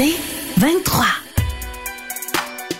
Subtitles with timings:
[0.00, 0.14] C'est
[0.58, 1.06] 23.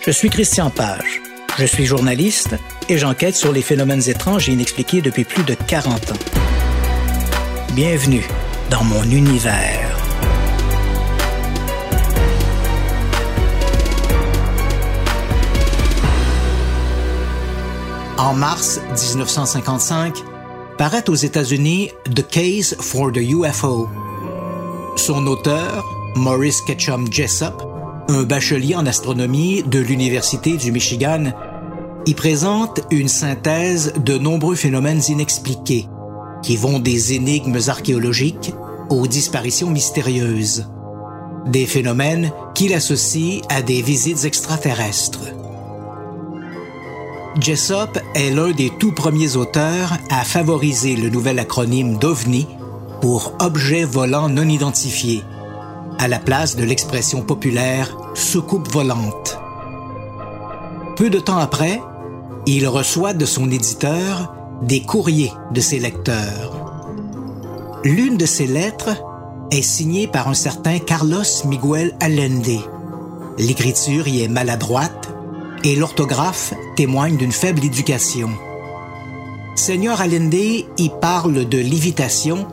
[0.05, 1.21] Je suis Christian Page.
[1.57, 2.55] Je suis journaliste
[2.87, 6.15] et j'enquête sur les phénomènes étranges et inexpliqués depuis plus de 40 ans.
[7.73, 8.25] Bienvenue
[8.69, 9.97] dans mon univers.
[18.17, 20.15] En mars 1955,
[20.77, 23.89] paraît aux États-Unis The Case for the UFO.
[24.95, 27.63] Son auteur, Maurice Ketchum Jessup,
[28.09, 31.31] un bachelier en astronomie de l'Université du Michigan,
[32.05, 35.87] y présente une synthèse de nombreux phénomènes inexpliqués,
[36.43, 38.53] qui vont des énigmes archéologiques
[38.89, 40.69] aux disparitions mystérieuses.
[41.45, 45.33] Des phénomènes qu'il associe à des visites extraterrestres.
[47.39, 52.45] Jessop est l'un des tout premiers auteurs à favoriser le nouvel acronyme d'OVNI
[52.99, 55.23] pour Objet volant non identifié,
[55.99, 59.37] à la place de l'expression populaire soucoupe volante.
[60.95, 61.81] Peu de temps après,
[62.47, 66.87] il reçoit de son éditeur des courriers de ses lecteurs.
[67.83, 69.03] L'une de ces lettres
[69.51, 72.63] est signée par un certain Carlos Miguel Allende.
[73.37, 75.09] L'écriture y est maladroite
[75.65, 78.29] et l'orthographe témoigne d'une faible éducation.
[79.55, 82.47] Seigneur Allende y parle de lévitation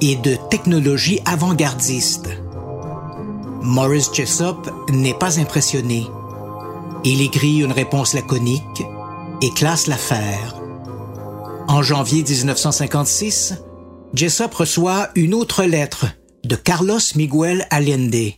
[0.00, 2.39] et de technologie avant-gardiste.
[3.62, 6.06] Morris Jessup n'est pas impressionné.
[7.04, 8.82] Il écrit une réponse laconique
[9.42, 10.56] et classe l'affaire.
[11.68, 13.62] En janvier 1956,
[14.14, 16.06] Jessup reçoit une autre lettre
[16.44, 18.32] de Carlos Miguel Allende.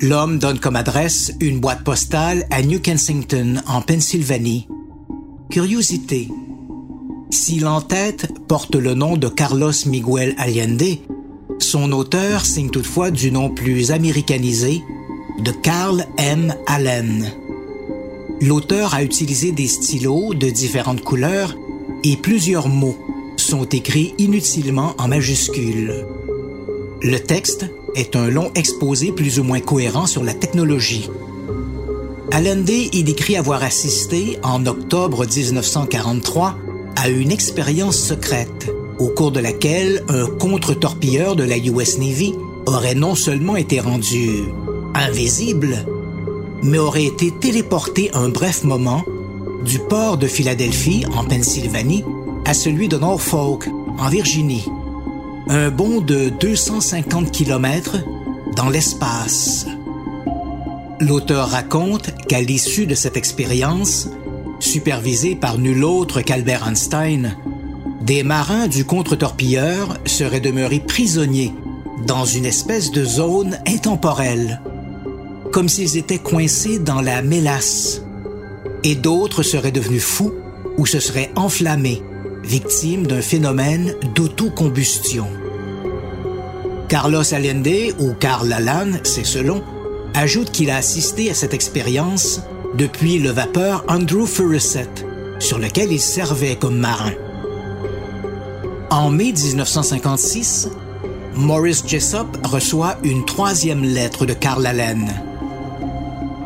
[0.00, 4.68] L'homme donne comme adresse une boîte postale à New Kensington, en Pennsylvanie.
[5.50, 6.28] Curiosité.
[7.30, 10.98] Si l'entête porte le nom de Carlos Miguel Allende,
[11.62, 14.82] son auteur signe toutefois du nom plus américanisé
[15.38, 16.54] de Carl M.
[16.66, 17.32] Allen.
[18.40, 21.56] L'auteur a utilisé des stylos de différentes couleurs
[22.04, 22.98] et plusieurs mots
[23.36, 26.04] sont écrits inutilement en majuscules.
[27.00, 31.08] Le texte est un long exposé plus ou moins cohérent sur la technologie.
[32.32, 36.56] Allende y décrit avoir assisté, en octobre 1943,
[36.96, 38.70] à une expérience secrète,
[39.02, 42.34] au cours de laquelle un contre-torpilleur de la US Navy
[42.66, 44.44] aurait non seulement été rendu
[44.94, 45.84] invisible,
[46.62, 49.04] mais aurait été téléporté un bref moment
[49.64, 52.04] du port de Philadelphie, en Pennsylvanie,
[52.44, 53.68] à celui de Norfolk,
[53.98, 54.64] en Virginie
[55.48, 57.98] un bond de 250 km
[58.54, 59.66] dans l'espace.
[61.00, 64.08] L'auteur raconte qu'à l'issue de cette expérience,
[64.60, 67.36] supervisée par nul autre qu'Albert Einstein,
[68.04, 71.52] des marins du contre-torpilleur seraient demeurés prisonniers
[72.06, 74.60] dans une espèce de zone intemporelle,
[75.52, 78.02] comme s'ils étaient coincés dans la mélasse,
[78.82, 80.32] et d'autres seraient devenus fous
[80.78, 82.02] ou se seraient enflammés
[82.42, 85.26] victime d'un phénomène d'autocombustion.
[86.88, 89.62] Carlos Allende, ou Carl Allan, c'est selon,
[90.14, 92.40] ajoute qu'il a assisté à cette expérience
[92.76, 94.88] depuis le vapeur Andrew Furusset,
[95.38, 97.12] sur lequel il servait comme marin.
[98.92, 100.68] En mai 1956,
[101.34, 105.10] Morris Jessup reçoit une troisième lettre de Carl Allen.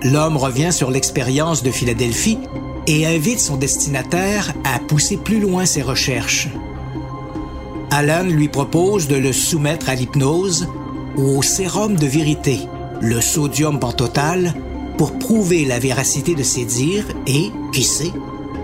[0.05, 2.39] L'homme revient sur l'expérience de Philadelphie
[2.87, 6.47] et invite son destinataire à pousser plus loin ses recherches.
[7.91, 10.69] Alan lui propose de le soumettre à l'hypnose
[11.17, 12.61] ou au sérum de vérité,
[13.01, 14.55] le sodium pentotal,
[14.97, 18.13] pour prouver la véracité de ses dires et, qui sait,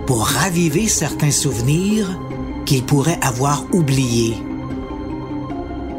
[0.06, 2.16] pour raviver certains souvenirs
[2.64, 4.36] qu'il pourrait avoir oubliés.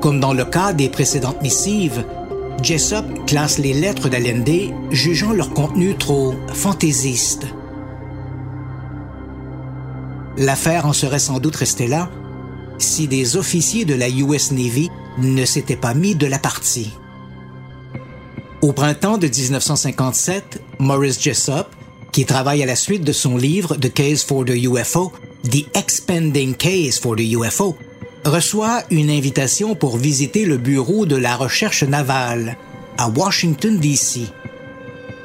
[0.01, 2.06] Comme dans le cas des précédentes missives,
[2.62, 7.45] Jessup classe les lettres d'Allende, jugeant leur contenu trop fantaisiste.
[10.38, 12.10] L'affaire en serait sans doute restée là
[12.80, 16.92] si des officiers de la US Navy ne s'étaient pas mis de la partie.
[18.62, 21.68] Au printemps de 1957, Maurice Jessup,
[22.12, 25.12] qui travaille à la suite de son livre The Case for the UFO,
[25.44, 27.78] The Expanding Case for the UFO,
[28.24, 32.56] reçoit une invitation pour visiter le bureau de la recherche navale
[32.98, 34.22] à Washington, D.C.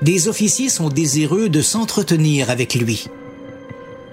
[0.02, 3.06] Des officiers sont désireux de s'entretenir avec lui.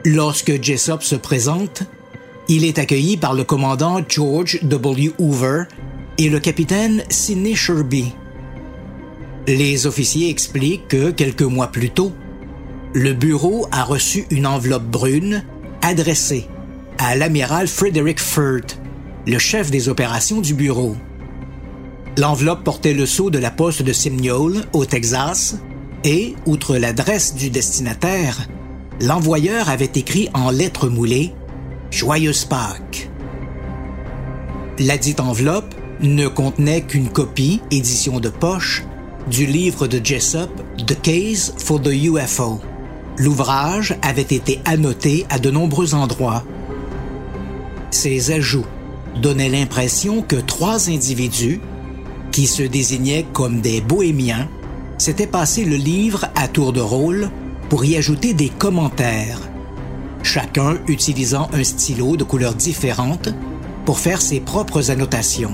[0.03, 1.81] Lorsque Jessop se présente,
[2.47, 5.11] il est accueilli par le commandant George W.
[5.17, 5.63] Hoover
[6.19, 8.13] et le capitaine Sidney Sherby.
[9.47, 12.11] Les officiers expliquent que quelques mois plus tôt,
[12.93, 15.43] le bureau a reçu une enveloppe brune
[15.85, 16.47] adressée
[16.97, 18.79] à l'amiral Frederick Furt,
[19.27, 20.95] le chef des opérations du bureau.
[22.17, 25.57] L'enveloppe portait le sceau de la poste de Simnol, au Texas,
[26.03, 28.47] et, outre l'adresse du destinataire,
[28.99, 31.33] l'envoyeur avait écrit en lettres moulées
[31.91, 33.09] Joyeuse Pâques.
[34.79, 38.83] La dite enveloppe ne contenait qu'une copie, édition de poche,
[39.29, 40.49] du livre de Jessup,
[40.87, 42.59] The Case for the UFO.
[43.17, 46.43] L'ouvrage avait été annoté à de nombreux endroits.
[47.91, 48.65] Ces ajouts
[49.21, 51.61] donnaient l'impression que trois individus,
[52.31, 54.49] qui se désignaient comme des bohémiens,
[54.97, 57.29] s'étaient passé le livre à tour de rôle
[57.69, 59.39] pour y ajouter des commentaires,
[60.21, 63.29] chacun utilisant un stylo de couleurs différentes
[63.85, 65.53] pour faire ses propres annotations.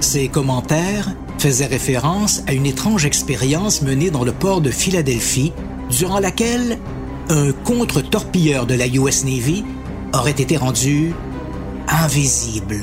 [0.00, 5.52] Ces commentaires faisaient référence à une étrange expérience menée dans le port de Philadelphie,
[5.92, 6.78] durant laquelle
[7.28, 9.64] un contre-torpilleur de la US Navy
[10.14, 11.14] aurait été rendu
[11.88, 12.82] invisible.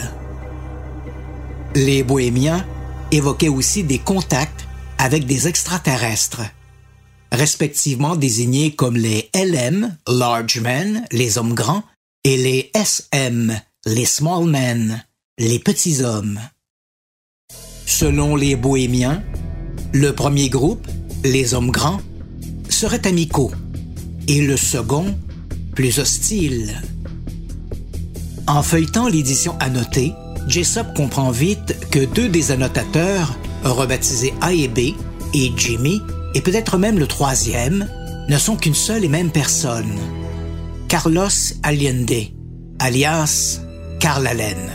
[1.76, 2.66] Les bohémiens
[3.12, 4.68] évoquaient aussi des contacts
[4.98, 6.42] avec des extraterrestres,
[7.32, 11.84] respectivement désignés comme les LM, large men, les hommes grands,
[12.24, 15.04] et les SM, les small men,
[15.38, 16.40] les petits hommes.
[17.86, 19.24] Selon les bohémiens,
[19.94, 20.88] le premier groupe,
[21.24, 22.02] les hommes grands,
[22.80, 23.52] serait amicaux
[24.30, 25.14] et le second
[25.76, 26.82] plus hostile.
[28.48, 30.14] En feuilletant l'édition annotée,
[30.48, 34.96] Jessop comprend vite que deux des annotateurs, rebaptisés A et B,
[35.34, 36.02] et Jimmy,
[36.36, 37.86] et peut-être même le troisième,
[38.30, 40.00] ne sont qu'une seule et même personne.
[40.88, 41.28] Carlos
[41.64, 42.32] Allende,
[42.80, 43.60] alias
[44.00, 44.70] Carl Allen.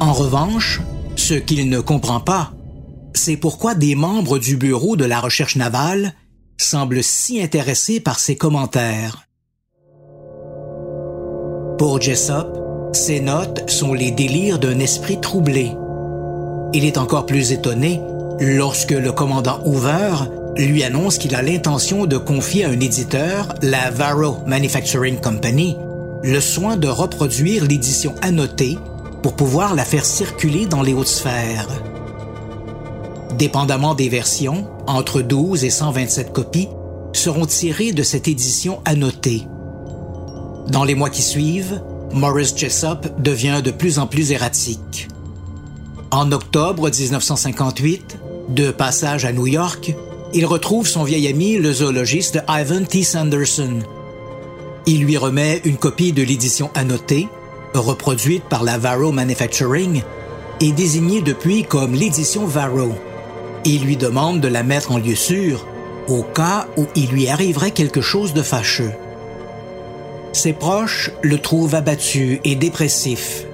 [0.00, 0.80] En revanche,
[1.14, 2.55] ce qu'il ne comprend pas,
[3.16, 6.12] c'est pourquoi des membres du Bureau de la recherche navale
[6.58, 9.26] semblent si intéressés par ses commentaires.
[11.78, 12.56] Pour Jessop,
[12.92, 15.72] ces notes sont les délires d'un esprit troublé.
[16.72, 18.00] Il est encore plus étonné
[18.40, 20.14] lorsque le commandant Hoover
[20.56, 25.76] lui annonce qu'il a l'intention de confier à un éditeur, la Varro Manufacturing Company,
[26.22, 28.78] le soin de reproduire l'édition annotée
[29.22, 31.68] pour pouvoir la faire circuler dans les hautes sphères.
[33.38, 36.68] Dépendamment des versions, entre 12 et 127 copies
[37.12, 39.46] seront tirées de cette édition annotée.
[40.68, 41.80] Dans les mois qui suivent,
[42.12, 45.08] Morris Jessup devient de plus en plus erratique.
[46.10, 48.18] En octobre 1958,
[48.48, 49.94] de passage à New York,
[50.32, 53.02] il retrouve son vieil ami, le zoologiste Ivan T.
[53.02, 53.80] Sanderson.
[54.86, 57.28] Il lui remet une copie de l'édition annotée
[57.78, 60.02] reproduite par la Varro Manufacturing,
[60.60, 62.94] et désignée depuis comme l'édition Varro.
[63.68, 65.66] Il lui demande de la mettre en lieu sûr
[66.06, 68.92] au cas où il lui arriverait quelque chose de fâcheux.
[70.32, 73.44] Ses proches le trouvent abattu et dépressif.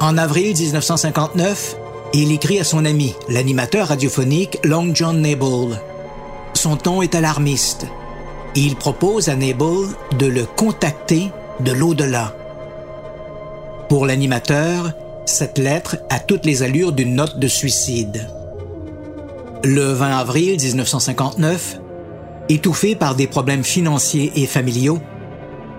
[0.00, 1.76] En avril 1959,
[2.12, 5.80] il écrit à son ami, l'animateur radiophonique Long John Nable.
[6.54, 7.86] Son ton est alarmiste.
[8.56, 12.34] Il propose à Nable de le contacter de l'au-delà.
[13.88, 14.92] Pour l'animateur,
[15.24, 18.26] cette lettre a toutes les allures d'une note de suicide.
[19.64, 21.80] Le 20 avril 1959,
[22.50, 24.98] étouffé par des problèmes financiers et familiaux,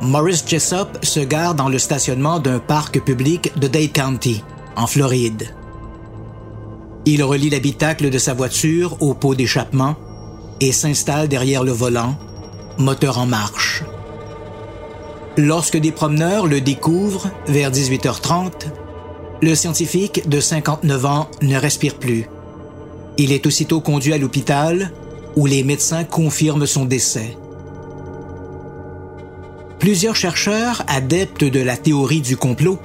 [0.01, 4.43] Morris Jessup se gare dans le stationnement d'un parc public de Dade County,
[4.75, 5.53] en Floride.
[7.05, 9.95] Il relie l'habitacle de sa voiture au pot d'échappement
[10.59, 12.17] et s'installe derrière le volant,
[12.79, 13.83] moteur en marche.
[15.37, 18.65] Lorsque des promeneurs le découvrent vers 18h30,
[19.43, 22.27] le scientifique de 59 ans ne respire plus.
[23.17, 24.91] Il est aussitôt conduit à l'hôpital
[25.35, 27.37] où les médecins confirment son décès.
[29.79, 32.79] Plusieurs chercheurs adeptes de la théorie du complot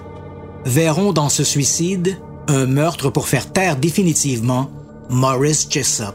[0.65, 2.19] verront dans ce suicide
[2.49, 4.71] un meurtre pour faire taire définitivement
[5.09, 6.15] Morris Jessup.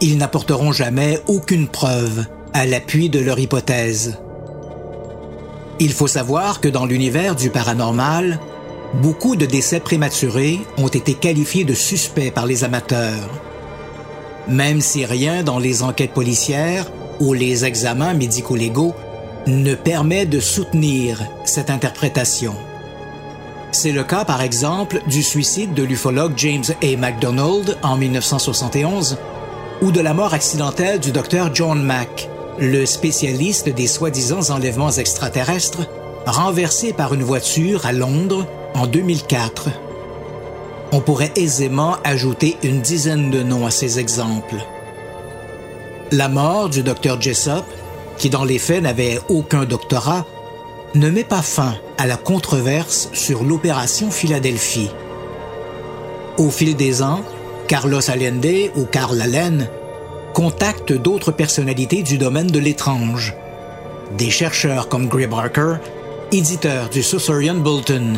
[0.00, 4.18] Ils n'apporteront jamais aucune preuve à l'appui de leur hypothèse.
[5.80, 8.38] Il faut savoir que dans l'univers du paranormal,
[9.00, 13.28] beaucoup de décès prématurés ont été qualifiés de suspects par les amateurs.
[14.48, 18.94] Même si rien dans les enquêtes policières ou les examens médico-légaux
[19.46, 22.54] ne permet de soutenir cette interprétation.
[23.72, 26.96] C'est le cas, par exemple, du suicide de l'ufologue James A.
[26.96, 29.18] MacDonald en 1971
[29.82, 35.88] ou de la mort accidentelle du docteur John Mack, le spécialiste des soi-disant enlèvements extraterrestres,
[36.26, 39.70] renversé par une voiture à Londres en 2004.
[40.92, 44.56] On pourrait aisément ajouter une dizaine de noms à ces exemples.
[46.12, 47.64] La mort du docteur Jessop,
[48.18, 50.26] qui dans les faits n'avait aucun doctorat,
[50.94, 54.90] ne met pas fin à la controverse sur l'opération Philadelphie.
[56.38, 57.22] Au fil des ans,
[57.66, 59.68] Carlos Allende ou Carl Allen
[60.34, 63.34] contactent d'autres personnalités du domaine de l'étrange.
[64.18, 65.76] Des chercheurs comme Gray Barker,
[66.30, 68.14] éditeur du Susurian Bulletin,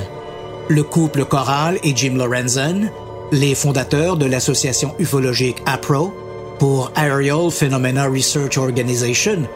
[0.69, 2.91] le couple Coral et Jim Lorenzen,
[3.33, 6.13] les fondateurs de l'association ufologique APRO
[6.59, 9.49] pour Aerial Phenomena Research Organization,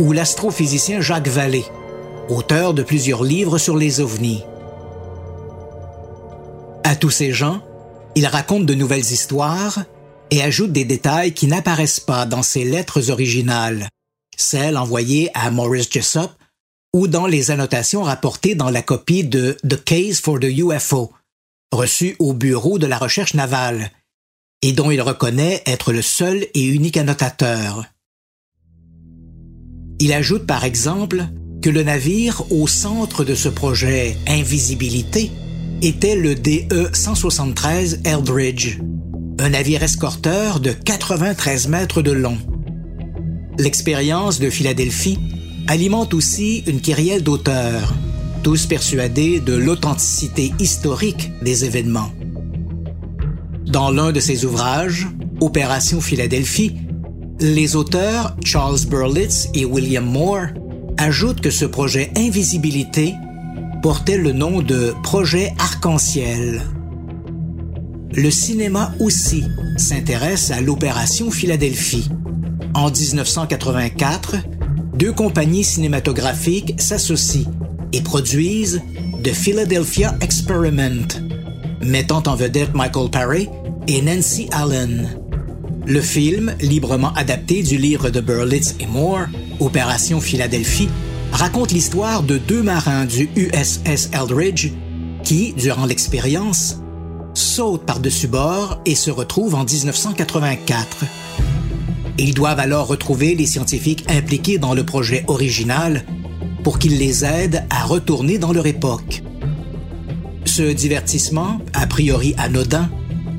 [0.00, 1.64] ou l'astrophysicien Jacques Vallée,
[2.28, 4.44] auteur de plusieurs livres sur les ovnis.
[6.84, 7.60] À tous ces gens,
[8.14, 9.84] il raconte de nouvelles histoires
[10.30, 13.88] et ajoute des détails qui n'apparaissent pas dans ses lettres originales,
[14.36, 16.30] celles envoyées à Maurice Jessup
[16.94, 21.12] ou dans les annotations rapportées dans la copie de The Case for the UFO,
[21.72, 23.90] reçue au Bureau de la recherche navale,
[24.60, 27.86] et dont il reconnaît être le seul et unique annotateur.
[30.00, 31.24] Il ajoute par exemple
[31.62, 35.30] que le navire au centre de ce projet Invisibilité
[35.80, 38.78] était le DE-173 Eldridge,
[39.38, 42.38] un navire escorteur de 93 mètres de long.
[43.58, 45.18] L'expérience de Philadelphie
[45.66, 47.94] alimente aussi une kyrielle d'auteurs,
[48.42, 52.10] tous persuadés de l'authenticité historique des événements.
[53.66, 55.06] Dans l'un de ses ouvrages,
[55.40, 56.76] Opération Philadelphie,
[57.40, 60.46] les auteurs Charles Berlitz et William Moore
[60.98, 63.14] ajoutent que ce projet Invisibilité
[63.82, 66.62] portait le nom de Projet Arc-en-Ciel.
[68.14, 69.44] Le cinéma aussi
[69.76, 72.08] s'intéresse à l'opération Philadelphie.
[72.74, 74.36] En 1984,
[74.94, 77.50] deux compagnies cinématographiques s'associent
[77.92, 78.82] et produisent
[79.22, 81.08] The Philadelphia Experiment,
[81.80, 83.48] mettant en vedette Michael Paré
[83.86, 85.18] et Nancy Allen.
[85.86, 89.26] Le film, librement adapté du livre de Berlitz et Moore,
[89.60, 90.88] Opération Philadelphie,
[91.32, 94.70] raconte l'histoire de deux marins du USS Eldridge
[95.24, 96.78] qui, durant l'expérience,
[97.34, 101.04] sautent par-dessus bord et se retrouvent en 1984.
[102.18, 106.04] Ils doivent alors retrouver les scientifiques impliqués dans le projet original
[106.62, 109.22] pour qu'ils les aident à retourner dans leur époque.
[110.44, 112.90] Ce divertissement, a priori anodin,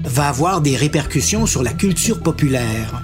[0.03, 3.03] va avoir des répercussions sur la culture populaire.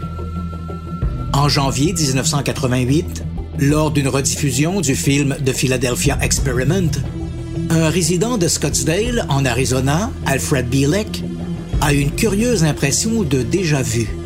[1.34, 3.24] En janvier 1988,
[3.60, 6.92] lors d'une rediffusion du film The Philadelphia Experiment,
[7.70, 11.24] un résident de Scottsdale, en Arizona, Alfred Bielek,
[11.82, 14.19] a une curieuse impression de déjà-vu.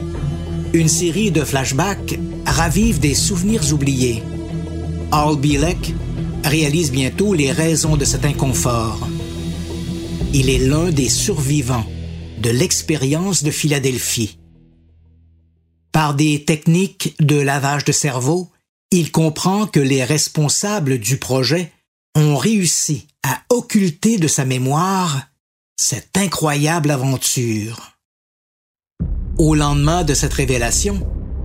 [0.74, 4.24] Une série de flashbacks ravive des souvenirs oubliés.
[5.12, 5.94] Al Bielek
[6.44, 9.08] réalise bientôt les raisons de cet inconfort.
[10.34, 11.86] Il est l'un des survivants
[12.40, 14.40] de l'expérience de Philadelphie.
[15.92, 18.50] Par des techniques de lavage de cerveau,
[18.90, 21.72] il comprend que les responsables du projet
[22.16, 25.28] ont réussi à occulter de sa mémoire
[25.78, 27.93] cette incroyable aventure.
[29.40, 31.00] Au lendemain de cette révélation,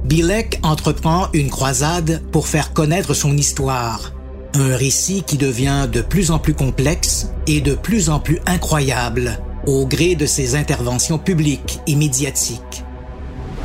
[0.05, 4.13] Bilek entreprend une croisade pour faire connaître son histoire,
[4.53, 9.39] un récit qui devient de plus en plus complexe et de plus en plus incroyable
[9.67, 12.85] au gré de ses interventions publiques et médiatiques.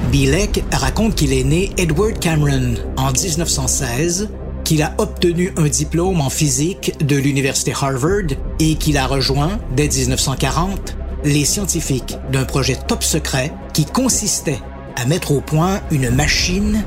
[0.09, 4.29] Bilek raconte qu'il est né Edward Cameron en 1916,
[4.63, 9.89] qu'il a obtenu un diplôme en physique de l'Université Harvard et qu'il a rejoint, dès
[9.89, 14.59] 1940, les scientifiques d'un projet top secret qui consistait
[14.95, 16.83] à mettre au point une machine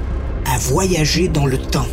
[0.47, 1.89] à voyager dans le temps.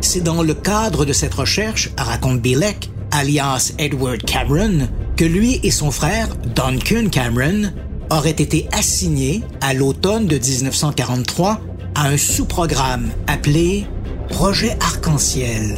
[0.00, 5.70] C'est dans le cadre de cette recherche, raconte Bilek, alias Edward Cameron, que lui et
[5.70, 7.72] son frère, Duncan Cameron,
[8.10, 11.60] auraient été assignés à l'automne de 1943
[11.94, 13.86] à un sous-programme appelé
[14.28, 15.76] Projet Arc-en-Ciel.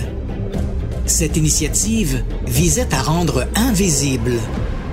[1.07, 4.33] Cette initiative visait à rendre invisible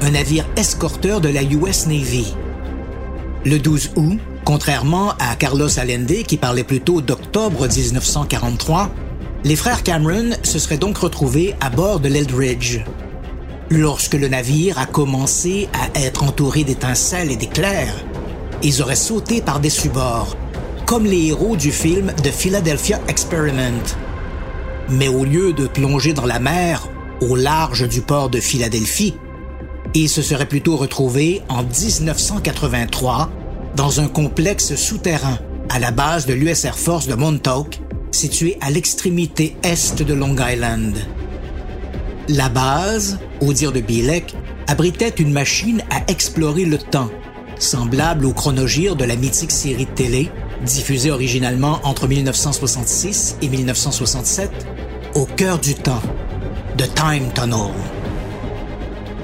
[0.01, 2.33] un navire escorteur de la US Navy.
[3.45, 8.89] Le 12 août, contrairement à Carlos Allende qui parlait plutôt d'octobre 1943,
[9.43, 12.79] les frères Cameron se seraient donc retrouvés à bord de l'Eldridge,
[13.69, 17.95] Lorsque le navire a commencé à être entouré d'étincelles et d'éclairs,
[18.63, 20.37] ils auraient sauté par-dessus bord,
[20.85, 23.83] comme les héros du film The Philadelphia Experiment.
[24.89, 26.87] Mais au lieu de plonger dans la mer
[27.19, 29.15] au large du port de Philadelphie,
[29.93, 33.29] il se serait plutôt retrouvé en 1983
[33.75, 35.37] dans un complexe souterrain
[35.69, 37.79] à la base de l'US Air Force de Montauk,
[38.11, 40.95] situé à l'extrémité est de Long Island.
[42.29, 44.33] La base, au dire de Bilek,
[44.67, 47.09] abritait une machine à explorer le temps,
[47.59, 50.31] semblable au chronogire de la mythique série de télé,
[50.65, 54.49] diffusée originalement entre 1966 et 1967,
[55.15, 56.01] au cœur du temps,
[56.77, 57.96] The Time Tunnel.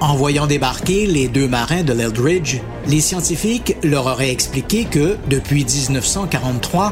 [0.03, 5.63] En voyant débarquer les deux marins de l'Eldridge, les scientifiques leur auraient expliqué que, depuis
[5.63, 6.91] 1943,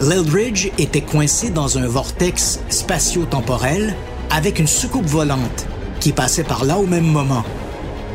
[0.00, 3.94] l'Eldridge était coincé dans un vortex spatio-temporel
[4.30, 5.66] avec une soucoupe volante
[6.00, 7.44] qui passait par là au même moment,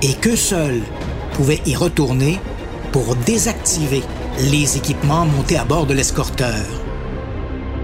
[0.02, 0.82] et que seuls
[1.34, 2.40] pouvaient y retourner
[2.92, 4.02] pour désactiver
[4.50, 6.66] les équipements montés à bord de l'escorteur.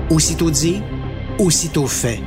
[0.09, 0.81] Aussitôt dit,
[1.37, 2.19] aussitôt fait.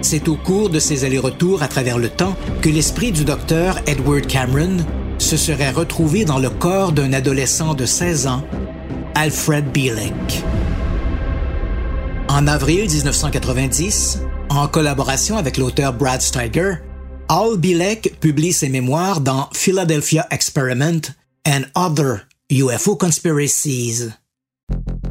[0.00, 4.26] C'est au cours de ces allers-retours à travers le temps que l'esprit du docteur Edward
[4.26, 4.78] Cameron
[5.18, 8.44] se serait retrouvé dans le corps d'un adolescent de 16 ans,
[9.14, 10.44] Alfred Bielek.
[12.28, 16.74] En avril 1990, en collaboration avec l'auteur Brad Steiger,
[17.28, 21.00] Al Bielek publie ses mémoires dans Philadelphia Experiment
[21.46, 24.10] and Other UFO Conspiracies.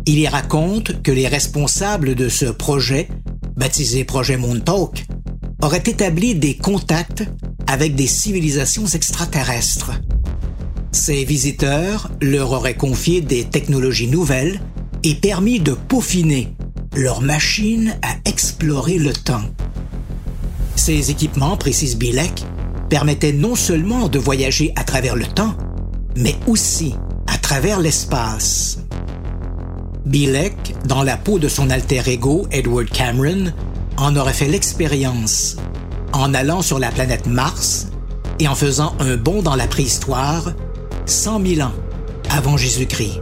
[0.06, 3.10] Il y raconte que les responsables de ce projet,
[3.58, 5.06] baptisé Projet Montauk,
[5.62, 7.24] auraient établi des contacts
[7.66, 9.92] avec des civilisations extraterrestres.
[10.92, 14.62] Ces visiteurs leur auraient confié des technologies nouvelles
[15.04, 16.56] et permis de peaufiner
[16.96, 19.44] leur machine à explorer le temps.
[20.76, 22.44] Ces équipements, précise Bilek,
[22.90, 25.56] permettaient non seulement de voyager à travers le temps,
[26.16, 26.96] mais aussi
[27.28, 28.80] à travers l'espace.
[30.08, 33.52] Bilek, dans la peau de son alter ego Edward Cameron,
[33.98, 35.58] en aurait fait l'expérience
[36.14, 37.88] en allant sur la planète Mars
[38.40, 40.54] et en faisant un bond dans la préhistoire
[41.08, 41.74] 100 000 ans
[42.30, 43.22] avant Jésus-Christ.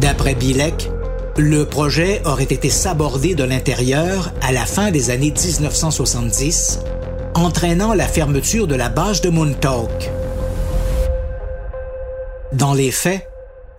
[0.00, 0.88] D'après Bilek,
[1.36, 6.78] le projet aurait été sabordé de l'intérieur à la fin des années 1970,
[7.34, 9.90] entraînant la fermeture de la base de Montauk.
[12.52, 13.27] Dans les faits,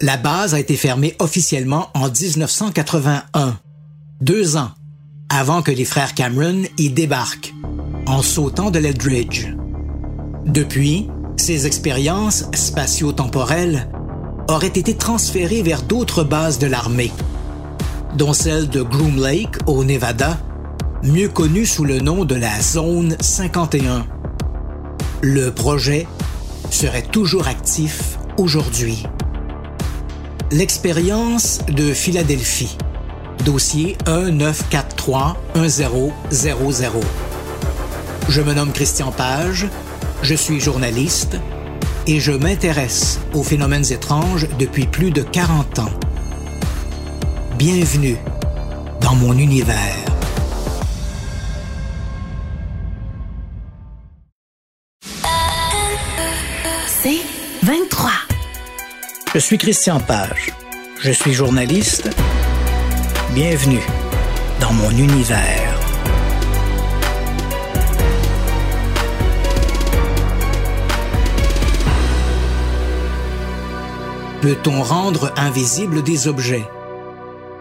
[0.02, 3.60] la base a été fermée officiellement en 1981,
[4.22, 4.72] deux ans
[5.30, 7.54] avant que les frères Cameron y débarquent,
[8.08, 9.48] en sautant de l'Eldridge.
[10.46, 11.08] Depuis,
[11.38, 13.90] ces expériences spatio-temporelles
[14.48, 17.12] auraient été transférées vers d'autres bases de l'armée,
[18.16, 20.38] dont celle de Groom Lake au Nevada,
[21.04, 24.08] mieux connue sous le nom de la Zone 51.
[25.22, 26.08] Le projet
[26.72, 29.04] serait toujours actif aujourd'hui.
[30.52, 32.76] L'expérience de Philadelphie.
[33.46, 37.04] Dossier 1943-1000.
[38.30, 39.68] Je me nomme Christian Page,
[40.24, 41.38] je suis journaliste
[42.08, 45.92] et je m'intéresse aux phénomènes étranges depuis plus de 40 ans.
[47.60, 48.18] Bienvenue
[49.02, 50.09] dans mon univers.
[59.40, 60.52] Je suis Christian Page.
[61.00, 62.10] Je suis journaliste.
[63.34, 63.80] Bienvenue
[64.60, 65.80] dans mon univers.
[74.42, 76.68] Peut-on rendre invisibles des objets?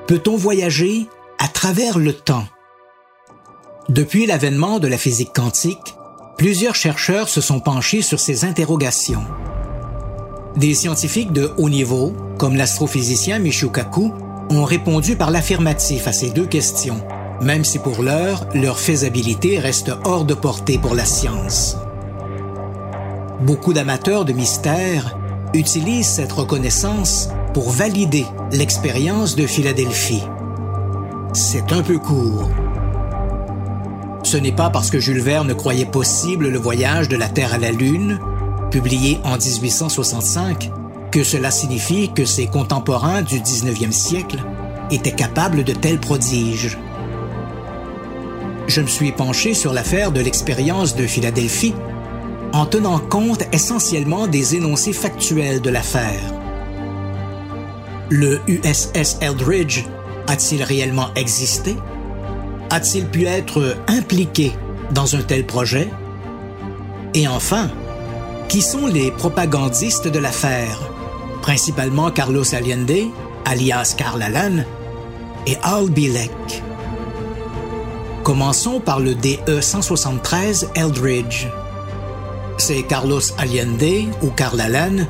[0.08, 1.06] Peut-on voyager
[1.38, 2.48] à travers le temps?
[3.88, 5.94] Depuis l'avènement de la physique quantique,
[6.38, 9.24] plusieurs chercheurs se sont penchés sur ces interrogations.
[10.58, 14.12] Des scientifiques de haut niveau, comme l'astrophysicien Michio Kaku,
[14.50, 17.00] ont répondu par l'affirmatif à ces deux questions,
[17.40, 21.76] même si pour l'heure, leur faisabilité reste hors de portée pour la science.
[23.40, 25.16] Beaucoup d'amateurs de mystère
[25.54, 30.24] utilisent cette reconnaissance pour valider l'expérience de Philadelphie.
[31.34, 32.50] C'est un peu court.
[34.24, 37.58] Ce n'est pas parce que Jules Verne croyait possible le voyage de la Terre à
[37.58, 38.18] la Lune
[38.70, 40.70] publié en 1865,
[41.10, 44.38] que cela signifie que ses contemporains du 19e siècle
[44.90, 46.78] étaient capables de tels prodiges.
[48.66, 51.74] Je me suis penché sur l'affaire de l'expérience de Philadelphie
[52.52, 56.20] en tenant compte essentiellement des énoncés factuels de l'affaire.
[58.10, 59.84] Le USS Eldridge
[60.26, 61.76] a-t-il réellement existé?
[62.70, 64.52] A-t-il pu être impliqué
[64.92, 65.88] dans un tel projet?
[67.14, 67.70] Et enfin,
[68.48, 70.78] qui sont les propagandistes de l'affaire,
[71.42, 73.10] principalement Carlos Allende,
[73.44, 74.64] alias Karl Allen,
[75.46, 76.62] et Al Bilek.
[78.22, 81.46] Commençons par le DE 173 Eldridge.
[82.56, 85.06] C'est Carlos Allende ou Carl Allen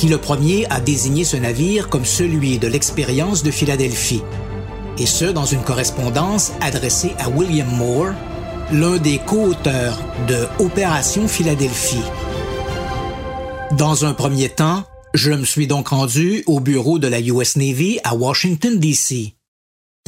[0.00, 4.22] qui le premier a désigné ce navire comme celui de l'expérience de Philadelphie,
[4.96, 8.14] et ce dans une correspondance adressée à William Moore,
[8.72, 12.02] l'un des co-auteurs de Opération Philadelphie.
[13.78, 14.82] Dans un premier temps,
[15.14, 19.36] je me suis donc rendu au bureau de la US Navy à Washington, D.C.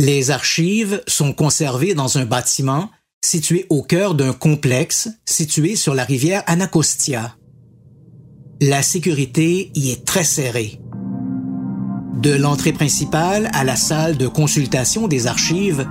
[0.01, 2.91] Les archives sont conservées dans un bâtiment
[3.25, 7.37] situé au cœur d'un complexe situé sur la rivière Anacostia.
[8.61, 10.81] La sécurité y est très serrée.
[12.21, 15.89] De l'entrée principale à la salle de consultation des archives,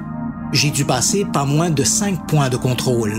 [0.51, 3.13] j'ai dû passer pas moins de cinq points de contrôle.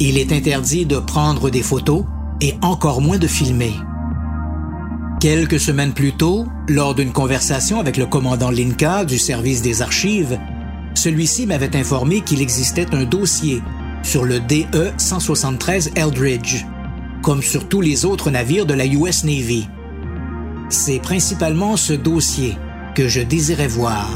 [0.00, 2.04] Il est interdit de prendre des photos
[2.40, 3.72] et encore moins de filmer.
[5.20, 10.38] Quelques semaines plus tôt, lors d'une conversation avec le commandant Linka du service des archives,
[10.94, 13.62] celui-ci m'avait informé qu'il existait un dossier
[14.02, 16.64] sur le DE 173 Eldridge,
[17.22, 19.66] comme sur tous les autres navires de la US Navy.
[20.68, 22.56] C'est principalement ce dossier
[22.94, 24.10] que je désirais voir.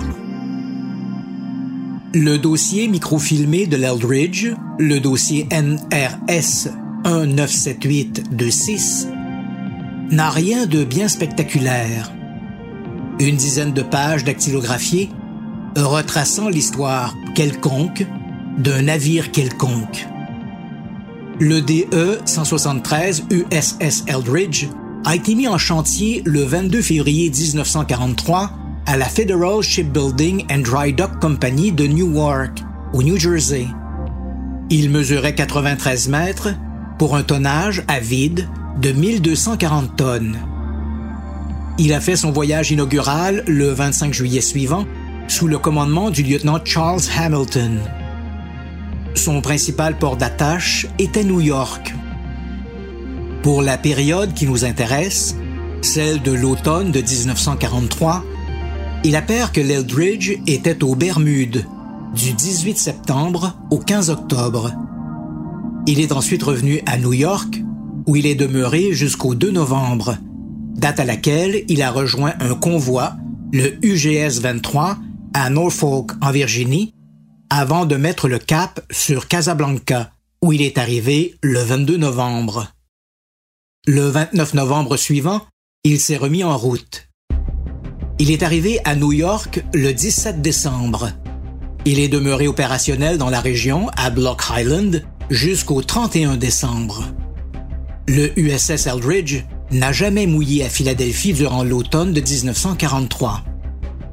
[2.14, 6.68] Le dossier microfilmé de l'Eldridge, le dossier NRS
[7.09, 9.09] 197826,
[10.11, 12.12] n'a rien de bien spectaculaire.
[13.18, 15.09] Une dizaine de pages dactylographiées
[15.77, 18.07] retraçant l'histoire quelconque
[18.59, 20.07] d'un navire quelconque.
[21.40, 24.66] Le DE 173 USS Eldridge
[25.05, 28.51] a été mis en chantier le 22 février 1943
[28.87, 33.66] à la Federal Shipbuilding and Dry Dock Company de Newark, au New Jersey.
[34.71, 36.49] Il mesurait 93 mètres
[36.98, 38.48] pour un tonnage à vide
[38.80, 40.38] de 1240 tonnes.
[41.78, 44.84] Il a fait son voyage inaugural le 25 juillet suivant
[45.28, 47.80] sous le commandement du lieutenant Charles Hamilton.
[49.14, 51.94] Son principal port d'attache était New York.
[53.42, 55.37] Pour la période qui nous intéresse,
[55.82, 58.24] celle de l'automne de 1943,
[59.04, 61.64] il appert que l'Eldridge était aux Bermudes
[62.14, 64.72] du 18 septembre au 15 octobre.
[65.88, 67.62] Il est ensuite revenu à New York
[68.07, 70.18] où il est demeuré jusqu'au 2 novembre,
[70.77, 73.14] date à laquelle il a rejoint un convoi,
[73.55, 74.98] le UGS 23,
[75.33, 76.92] à Norfolk, en Virginie,
[77.48, 80.11] avant de mettre le cap sur Casablanca,
[80.42, 82.70] où il est arrivé le 22 novembre.
[83.87, 85.40] Le 29 novembre suivant,
[85.85, 87.09] il s'est remis en route.
[88.18, 91.12] Il est arrivé à New York le 17 décembre.
[91.87, 97.04] Il est demeuré opérationnel dans la région, à Block Island, jusqu'au 31 décembre.
[98.06, 103.44] Le USS Eldridge n'a jamais mouillé à Philadelphie durant l'automne de 1943.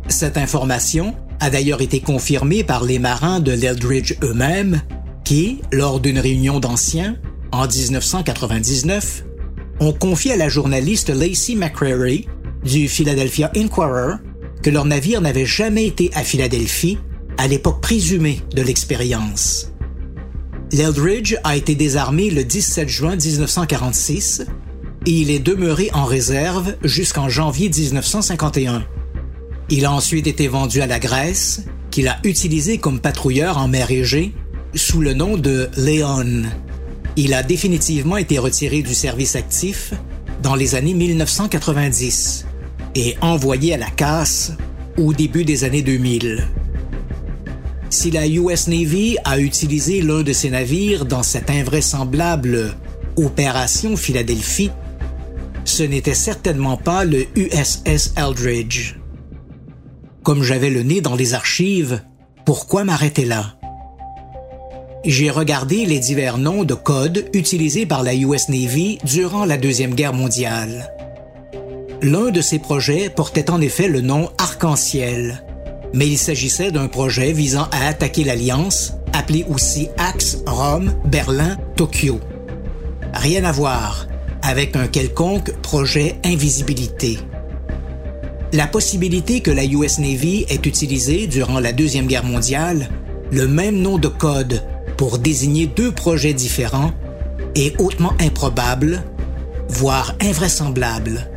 [0.08, 4.82] Cette information a d'ailleurs été confirmée par les marins de l'Eldridge eux-mêmes
[5.24, 7.16] qui, lors d'une réunion d'anciens,
[7.52, 9.24] en 1999,
[9.80, 12.28] ont confié à la journaliste Lacey McCrary
[12.64, 14.16] du Philadelphia Inquirer
[14.62, 16.98] que leur navire n'avait jamais été à Philadelphie
[17.38, 19.75] à l'époque présumée de l'expérience.
[20.76, 24.46] L'Eldridge a été désarmé le 17 juin 1946
[25.06, 28.84] et il est demeuré en réserve jusqu'en janvier 1951.
[29.70, 33.90] Il a ensuite été vendu à la Grèce, qu'il a utilisé comme patrouilleur en mer
[33.90, 34.34] Égée
[34.74, 36.44] sous le nom de Léon.
[37.16, 39.94] Il a définitivement été retiré du service actif
[40.44, 42.48] dans les années 1990
[42.96, 44.52] et envoyé à la casse
[44.98, 46.46] au début des années 2000.
[47.96, 52.76] Si la US Navy a utilisé l'un de ses navires dans cette invraisemblable
[53.16, 54.70] opération Philadelphie,
[55.64, 58.96] ce n'était certainement pas le USS Eldridge.
[60.24, 62.02] Comme j'avais le nez dans les archives,
[62.46, 63.56] pourquoi m'arrêter là?
[65.06, 69.96] J'ai regardé les divers noms de code utilisés par la US Navy durant la Deuxième
[69.96, 70.92] Guerre mondiale.
[72.02, 75.45] L'un de ces projets portait en effet le nom Arc-en-Ciel,
[75.96, 82.20] mais il s'agissait d'un projet visant à attaquer l'Alliance, appelé aussi Axe Rome, Berlin, Tokyo.
[83.14, 84.08] Rien à voir
[84.42, 87.18] avec un quelconque projet invisibilité.
[88.52, 92.90] La possibilité que la US Navy ait utilisé durant la Deuxième Guerre mondiale
[93.32, 94.62] le même nom de code
[94.98, 96.92] pour désigner deux projets différents
[97.56, 99.04] est hautement improbable,
[99.70, 101.28] voire invraisemblable.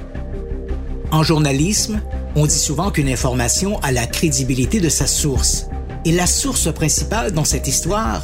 [1.11, 2.03] En journalisme,
[2.34, 5.66] on dit souvent qu'une information a la crédibilité de sa source.
[6.04, 8.22] Et la source principale dans cette histoire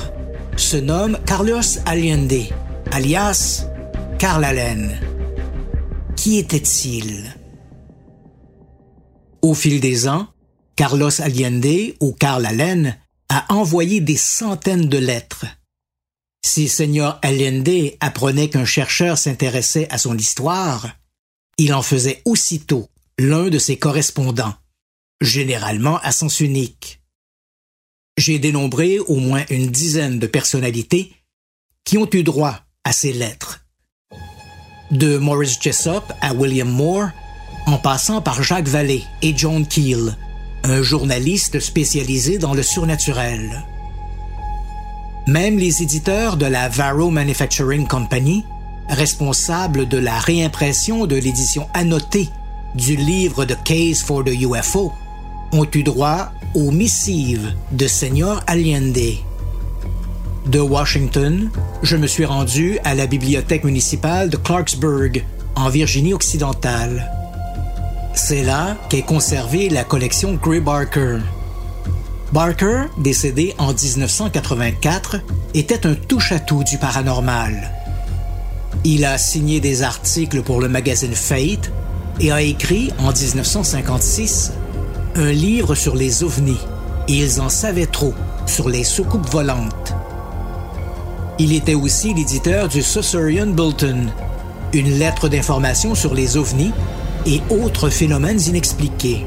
[0.57, 2.49] se nomme Carlos Allende,
[2.93, 3.67] alias
[4.19, 5.01] Carl Allen.
[6.17, 7.35] Qui était-il?
[9.43, 10.29] Au fil des ans,
[10.77, 12.97] Carlos Allende ou Carl Allen
[13.29, 15.47] a envoyé des centaines de lettres.
[16.45, 20.89] Si Seigneur Allende apprenait qu'un chercheur s'intéressait à son histoire,
[21.59, 22.89] il en faisait aussitôt
[23.19, 24.55] l'un de ses correspondants,
[25.21, 27.01] généralement à sens unique.
[28.17, 31.13] J'ai dénombré au moins une dizaine de personnalités
[31.85, 33.67] qui ont eu droit à ces lettres.
[34.91, 37.09] De Morris Jessop à William Moore,
[37.67, 40.17] en passant par Jacques Vallée et John Keel,
[40.65, 43.65] un journaliste spécialisé dans le surnaturel.
[45.27, 48.45] Même les éditeurs de la Varro Manufacturing Company,
[48.89, 52.29] responsables de la réimpression de l'édition annotée
[52.75, 54.93] du livre The Case for the UFO,
[55.53, 59.19] ont eu droit aux missives de Seigneur Allende.
[60.47, 61.51] De Washington,
[61.83, 65.25] je me suis rendu à la bibliothèque municipale de Clarksburg,
[65.57, 67.11] en Virginie occidentale.
[68.15, 71.19] C'est là qu'est conservée la collection Gray Barker.
[72.33, 75.21] Barker, décédé en 1984,
[75.55, 77.71] était un touche-à-tout du paranormal.
[78.83, 81.71] Il a signé des articles pour le magazine Fate
[82.21, 84.53] et a écrit en 1956
[85.17, 86.61] un livre sur les ovnis.
[87.09, 88.15] Ils en savaient trop
[88.47, 89.95] sur les soucoupes volantes.
[91.39, 94.07] Il était aussi l'éditeur du Saucerian Bulletin,
[94.73, 96.73] une lettre d'information sur les ovnis
[97.27, 99.27] et autres phénomènes inexpliqués.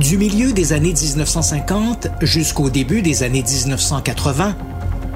[0.00, 4.56] Du milieu des années 1950 jusqu'au début des années 1980,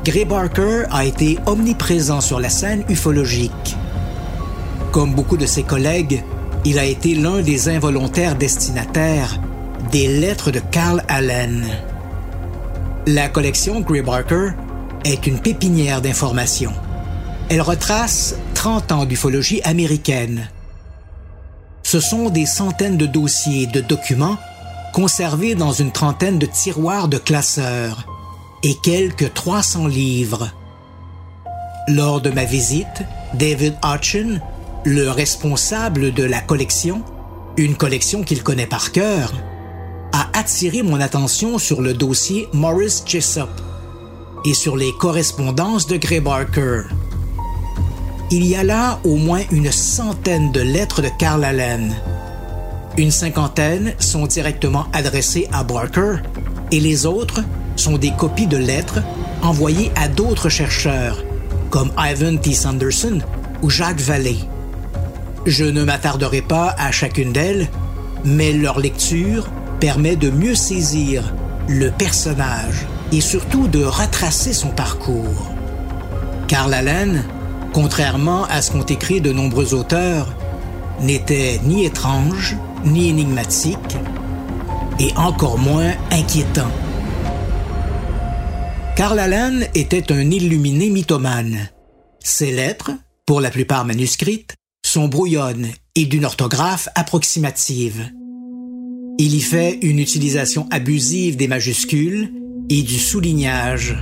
[0.05, 3.77] Gray Barker a été omniprésent sur la scène ufologique.
[4.93, 6.23] Comme beaucoup de ses collègues,
[6.65, 9.39] il a été l'un des involontaires destinataires
[9.93, 11.67] des lettres de Carl Allen.
[13.07, 14.51] La collection Gray Barker
[15.05, 16.73] est une pépinière d'informations.
[17.49, 20.49] Elle retrace 30 ans d'ufologie américaine.
[21.83, 24.37] Ce sont des centaines de dossiers de documents
[24.93, 28.07] conservés dans une trentaine de tiroirs de classeurs
[28.63, 30.51] et quelques 300 livres.
[31.89, 34.41] Lors de ma visite, David Hutchin,
[34.85, 37.03] le responsable de la collection,
[37.57, 39.33] une collection qu'il connaît par cœur,
[40.13, 43.49] a attiré mon attention sur le dossier Morris Jessup
[44.45, 46.83] et sur les correspondances de Gray Barker.
[48.31, 51.95] Il y a là au moins une centaine de lettres de Carl Allen.
[52.97, 56.17] Une cinquantaine sont directement adressées à Barker
[56.71, 57.43] et les autres
[57.77, 59.01] sont des copies de lettres
[59.43, 61.23] envoyées à d'autres chercheurs,
[61.71, 62.53] comme Ivan T.
[62.53, 63.21] Sanderson
[63.63, 64.39] ou Jacques Vallée.
[65.49, 67.71] Je ne m'attarderai pas à chacune d'elles,
[68.23, 69.49] mais leur lecture
[69.81, 71.35] permet de mieux saisir
[71.67, 75.51] le personnage et surtout de retracer son parcours.
[76.49, 77.25] Carl Allen,
[77.73, 80.35] contrairement à ce qu'ont écrit de nombreux auteurs,
[81.01, 83.97] n'était ni étrange, ni énigmatique,
[85.01, 86.71] et encore moins inquiétant.
[88.97, 91.71] Carl Allen était un illuminé mythomane.
[92.21, 92.91] Ses lettres,
[93.25, 94.59] pour la plupart manuscrites,
[94.89, 98.11] sont brouillonnes et d'une orthographe approximative.
[99.19, 102.33] Il y fait une utilisation abusive des majuscules
[102.71, 103.97] et du soulignage.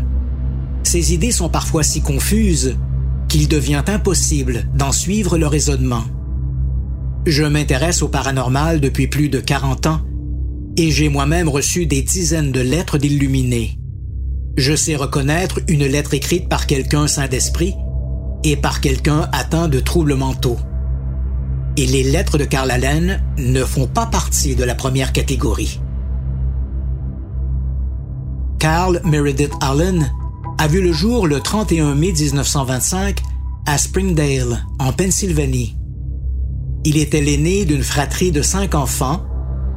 [0.85, 2.77] Ses idées sont parfois si confuses
[3.29, 6.05] qu'il devient impossible d'en suivre le raisonnement.
[7.27, 10.01] Je m'intéresse au paranormal depuis plus de 40 ans
[10.77, 13.79] et j'ai moi-même reçu des dizaines de lettres d'illuminés.
[14.57, 17.75] Je sais reconnaître une lettre écrite par quelqu'un saint d'esprit
[18.45, 20.59] et par quelqu'un atteint de troubles mentaux.
[21.77, 25.81] Et les lettres de Karl Allen ne font pas partie de la première catégorie.
[28.59, 30.11] Carl Meredith Allen
[30.59, 33.21] a vu le jour le 31 mai 1925
[33.67, 35.77] à Springdale, en Pennsylvanie.
[36.85, 39.25] Il était l'aîné d'une fratrie de cinq enfants,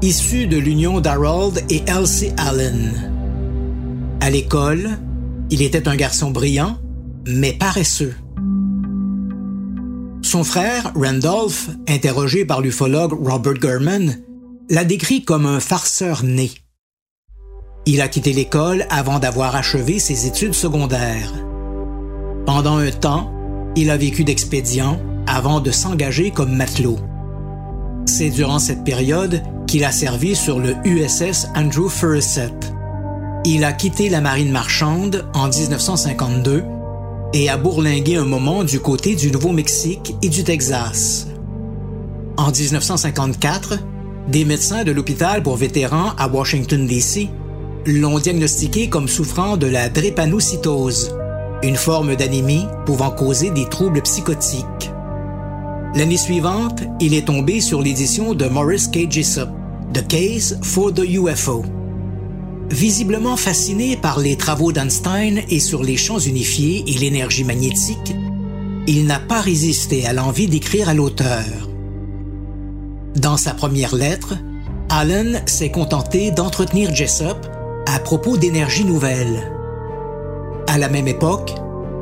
[0.01, 3.11] issus de l'union d'Harold et Elsie Allen.
[4.21, 4.91] À l'école,
[5.49, 6.77] il était un garçon brillant,
[7.27, 8.15] mais paresseux.
[10.29, 14.19] Son frère, Randolph, interrogé par l'ufologue Robert Gurman,
[14.69, 16.51] l'a décrit comme un farceur né.
[17.87, 21.33] Il a quitté l'école avant d'avoir achevé ses études secondaires.
[22.45, 23.33] Pendant un temps,
[23.75, 26.99] il a vécu d'expédients avant de s'engager comme matelot.
[28.05, 32.71] C'est durant cette période qu'il a servi sur le USS Andrew Furuseth.
[33.45, 36.63] Il a quitté la marine marchande en 1952
[37.33, 41.27] et a bourlingué un moment du côté du Nouveau-Mexique et du Texas.
[42.37, 43.79] En 1954,
[44.27, 47.29] des médecins de l'hôpital pour vétérans à Washington, D.C
[47.85, 51.15] l'ont diagnostiqué comme souffrant de la drépanocytose,
[51.63, 54.91] une forme d'anémie pouvant causer des troubles psychotiques.
[55.95, 59.11] L'année suivante, il est tombé sur l'édition de Morris K.
[59.11, 59.49] Jessup,
[59.93, 61.63] The Case for the UFO.
[62.71, 68.15] Visiblement fasciné par les travaux d'Einstein et sur les champs unifiés et l'énergie magnétique,
[68.87, 71.45] il n'a pas résisté à l'envie d'écrire à l'auteur.
[73.15, 74.35] Dans sa première lettre,
[74.89, 77.47] Allen s'est contenté d'entretenir Jessop
[77.87, 79.51] à propos d'énergie nouvelle.
[80.67, 81.55] À la même époque,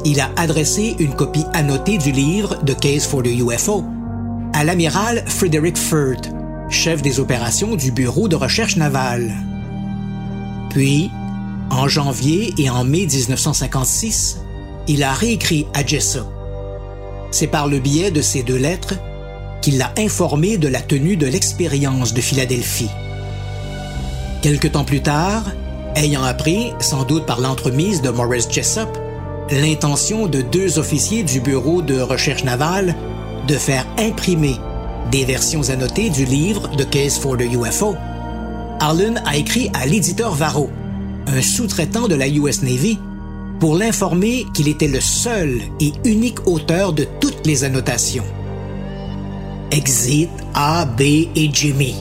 [0.03, 3.83] il a adressé une copie annotée du livre The Case for the UFO
[4.53, 6.29] à l'amiral Frederick Furt,
[6.69, 9.33] chef des opérations du Bureau de recherche navale.
[10.77, 11.09] Puis,
[11.71, 14.41] en janvier et en mai 1956,
[14.87, 16.27] il a réécrit à Jessop.
[17.31, 18.93] C'est par le biais de ces deux lettres
[19.63, 22.91] qu'il l'a informé de la tenue de l'expérience de Philadelphie.
[24.43, 25.45] Quelque temps plus tard,
[25.95, 28.89] ayant appris, sans doute par l'entremise de Maurice Jessup,
[29.49, 32.95] l'intention de deux officiers du Bureau de recherche navale
[33.47, 34.57] de faire imprimer
[35.09, 37.95] des versions annotées du livre The Case for the UFO,
[38.79, 40.69] Allen a écrit à l'éditeur Varro,
[41.25, 42.99] un sous-traitant de la US Navy,
[43.59, 48.25] pour l'informer qu'il était le seul et unique auteur de toutes les annotations.
[49.71, 51.01] Exit A, B
[51.35, 51.95] et Jimmy.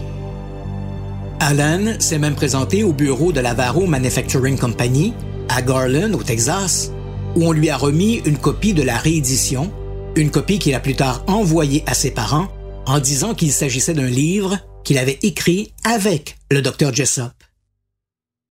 [1.40, 5.14] Allen s'est même présenté au bureau de la Varro Manufacturing Company
[5.48, 6.92] à Garland, au Texas,
[7.34, 9.70] où on lui a remis une copie de la réédition,
[10.14, 12.48] une copie qu'il a plus tard envoyée à ses parents
[12.86, 17.32] en disant qu'il s'agissait d'un livre qu'il avait écrit avec le docteur Jessop.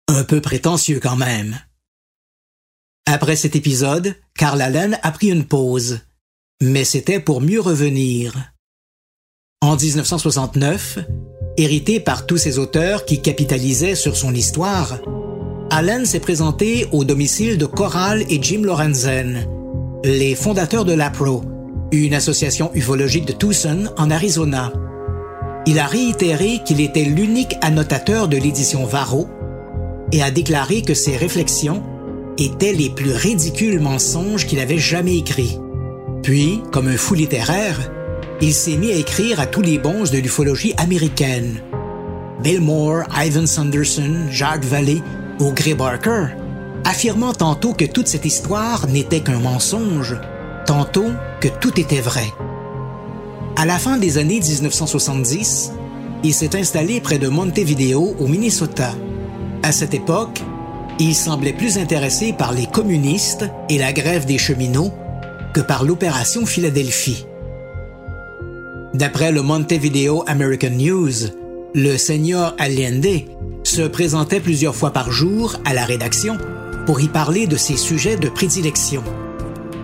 [0.07, 1.59] Un peu prétentieux quand même.
[3.07, 6.01] Après cet épisode, Carl Allen a pris une pause,
[6.61, 8.35] mais c'était pour mieux revenir.
[9.61, 10.99] En 1969,
[11.57, 14.99] hérité par tous ces auteurs qui capitalisaient sur son histoire,
[15.71, 19.47] Allen s'est présenté au domicile de Coral et Jim Lorenzen,
[20.03, 21.43] les fondateurs de l'APRO,
[21.91, 24.71] une association ufologique de Tucson, en Arizona.
[25.69, 29.29] Il a réitéré qu'il était l'unique annotateur de l'édition Varro
[30.11, 31.83] et a déclaré que ses réflexions
[32.39, 35.59] étaient les plus ridicules mensonges qu'il avait jamais écrits.
[36.23, 37.91] Puis, comme un fou littéraire,
[38.41, 41.61] il s'est mis à écrire à tous les bons de l'ufologie américaine.
[42.41, 45.03] Bill Moore, Ivan Sanderson, Jacques Vallée
[45.39, 46.29] ou Gray Barker,
[46.83, 50.17] affirmant tantôt que toute cette histoire n'était qu'un mensonge,
[50.65, 52.25] tantôt que tout était vrai.
[53.59, 55.73] À la fin des années 1970,
[56.23, 58.95] il s'est installé près de Montevideo, au Minnesota.
[59.63, 60.41] À cette époque,
[60.97, 64.93] il semblait plus intéressé par les communistes et la grève des cheminots
[65.53, 67.25] que par l'opération Philadelphie.
[68.93, 71.27] D'après le Montevideo American News,
[71.75, 73.25] le seigneur Allende
[73.63, 76.37] se présentait plusieurs fois par jour à la rédaction
[76.85, 79.03] pour y parler de ses sujets de prédilection.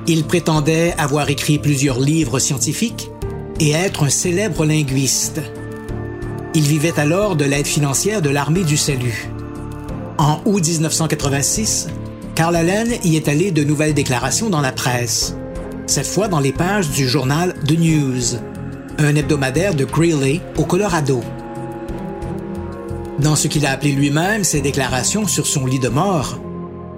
[0.07, 3.09] Il prétendait avoir écrit plusieurs livres scientifiques
[3.59, 5.41] et être un célèbre linguiste.
[6.53, 9.29] Il vivait alors de l'aide financière de l'armée du salut.
[10.17, 11.87] En août 1986,
[12.35, 15.35] Carl Allen y est allé de nouvelles déclarations dans la presse,
[15.87, 18.39] cette fois dans les pages du journal The News,
[18.97, 21.21] un hebdomadaire de Greeley, au Colorado.
[23.19, 26.39] Dans ce qu'il a appelé lui-même ses déclarations sur son lit de mort,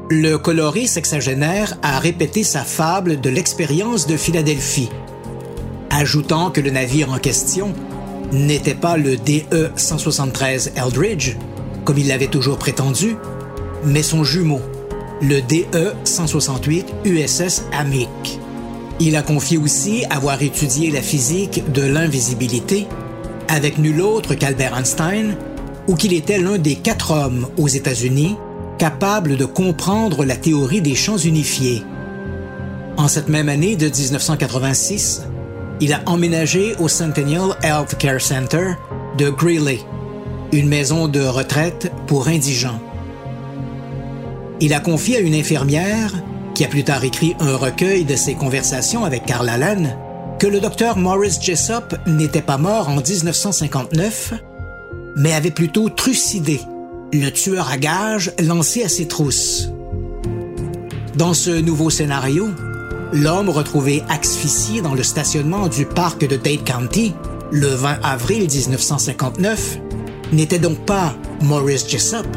[0.09, 4.89] le coloré sexagénaire a répété sa fable de l'expérience de Philadelphie,
[5.97, 7.73] ajoutant que le navire en question
[8.31, 11.35] n'était pas le DE-173 Eldridge,
[11.85, 13.15] comme il l'avait toujours prétendu,
[13.83, 14.61] mais son jumeau,
[15.21, 18.39] le DE-168 USS Amic.
[18.99, 22.87] Il a confié aussi avoir étudié la physique de l'invisibilité
[23.47, 25.35] avec nul autre qu'Albert Einstein,
[25.87, 28.35] ou qu'il était l'un des quatre hommes aux États-Unis
[28.77, 31.81] capables de comprendre la théorie des champs unifiés.
[32.97, 35.23] En cette même année de 1986,
[35.79, 38.73] il a emménagé au Centennial Health Care Center
[39.17, 39.79] de Greeley,
[40.51, 42.79] une maison de retraite pour indigents.
[44.59, 46.11] Il a confié à une infirmière
[46.55, 49.95] qui a plus tard écrit un recueil de ses conversations avec Carl Allen,
[50.39, 54.33] que le docteur Morris Jessup n'était pas mort en 1959,
[55.15, 56.59] mais avait plutôt trucidé
[57.13, 59.69] le tueur à gages lancé à ses trousses.
[61.15, 62.49] Dans ce nouveau scénario,
[63.13, 67.13] l'homme retrouvé asphyxié dans le stationnement du parc de Dade County
[67.51, 69.79] le 20 avril 1959
[70.33, 72.27] n'était donc pas Morris Jessup,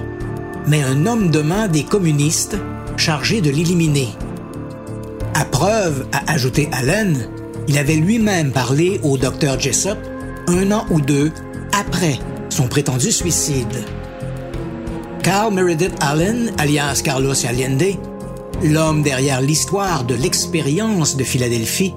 [0.66, 2.56] mais un homme de main des communistes
[2.96, 4.08] chargé de l'éliminer.
[5.34, 7.28] À preuve, a ajouté Allen,
[7.66, 9.98] il avait lui-même parlé au docteur Jessup
[10.46, 11.32] un an ou deux
[11.72, 12.18] après
[12.48, 13.84] son prétendu suicide.
[15.22, 17.96] Carl Meredith Allen, alias Carlos Allende,
[18.62, 21.94] l'homme derrière l'histoire de l'expérience de Philadelphie,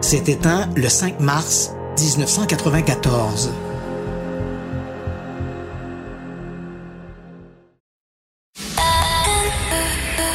[0.00, 3.50] s'est éteint le 5 mars 1994.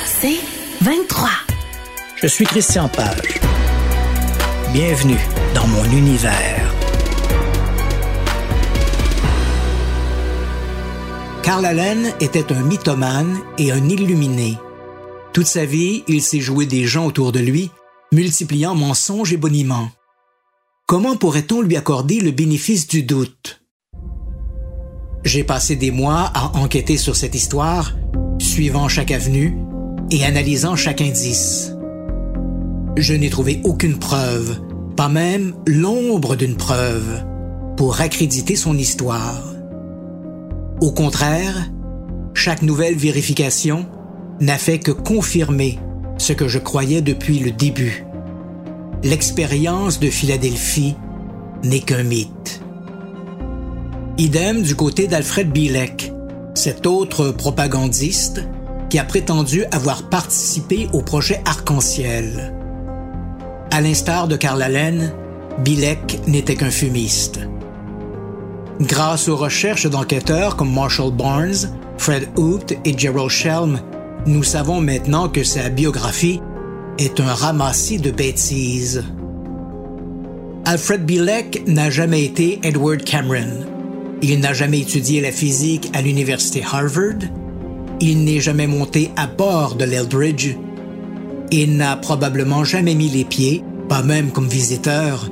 [0.06, 0.40] C'est
[0.82, 1.30] 23.
[2.18, 3.40] Je suis Christian Page.
[4.74, 5.20] Bienvenue
[5.54, 6.74] dans mon univers.
[11.44, 14.58] Carl Allen était un mythomane et un illuminé.
[15.34, 17.70] Toute sa vie, il s'est joué des gens autour de lui,
[18.12, 19.90] multipliant mensonges et boniments.
[20.88, 23.62] Comment pourrait-on lui accorder le bénéfice du doute?
[25.24, 27.96] J'ai passé des mois à enquêter sur cette histoire,
[28.40, 29.56] suivant chaque avenue
[30.10, 31.74] et analysant chaque indice.
[32.98, 34.60] Je n'ai trouvé aucune preuve,
[34.96, 37.24] pas même l'ombre d'une preuve,
[37.78, 39.44] pour accréditer son histoire.
[40.82, 41.70] Au contraire,
[42.34, 43.86] chaque nouvelle vérification
[44.40, 45.80] n'a fait que confirmer
[46.18, 48.06] ce que je croyais depuis le début
[49.04, 50.96] l'expérience de Philadelphie
[51.64, 52.62] n'est qu'un mythe.
[54.18, 56.12] Idem du côté d'Alfred Bielek,
[56.54, 58.44] cet autre propagandiste
[58.90, 62.54] qui a prétendu avoir participé au projet Arc-en-Ciel.
[63.72, 65.14] À l'instar de Karl Allen,
[65.60, 67.40] Bielek n'était qu'un fumiste.
[68.82, 73.80] Grâce aux recherches d'enquêteurs comme Marshall Barnes, Fred Hoopt et Gerald Shelm,
[74.26, 76.42] nous savons maintenant que sa biographie
[76.98, 79.04] est un ramassis de bêtises.
[80.66, 83.66] Alfred Bielek n'a jamais été Edward Cameron.
[84.22, 87.20] Il n'a jamais étudié la physique à l'université Harvard.
[88.02, 90.56] Il n'est jamais monté à bord de l'Eldridge.
[91.52, 95.30] Il n'a probablement jamais mis les pieds, pas même comme visiteur,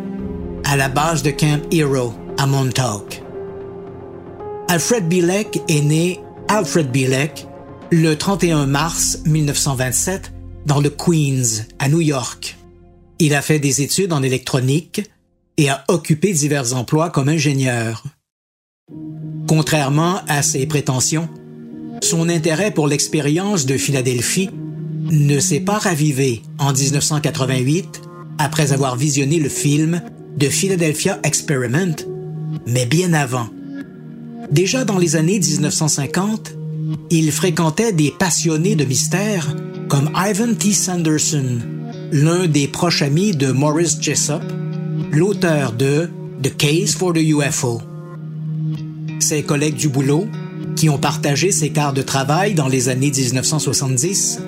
[0.63, 3.21] à la base de Camp Hero à Montauk.
[4.69, 7.46] Alfred Bielek est né Alfred Bielek
[7.91, 10.33] le 31 mars 1927
[10.65, 12.57] dans le Queens, à New York.
[13.19, 15.09] Il a fait des études en électronique
[15.57, 18.03] et a occupé divers emplois comme ingénieur.
[19.47, 21.29] Contrairement à ses prétentions,
[22.03, 24.49] son intérêt pour l'expérience de Philadelphie
[25.09, 28.01] ne s'est pas ravivé en 1988
[28.37, 30.01] après avoir visionné le film
[30.37, 31.95] The Philadelphia Experiment,
[32.67, 33.49] mais bien avant.
[34.51, 36.56] Déjà dans les années 1950,
[37.09, 39.55] il fréquentait des passionnés de mystère
[39.87, 40.73] comme Ivan T.
[40.73, 41.59] Sanderson,
[42.11, 44.43] l'un des proches amis de Maurice Jessup,
[45.11, 46.09] l'auteur de
[46.43, 47.81] The Case for the UFO.
[49.19, 50.27] Ses collègues du boulot,
[50.75, 54.39] qui ont partagé ses quarts de travail dans les années 1970,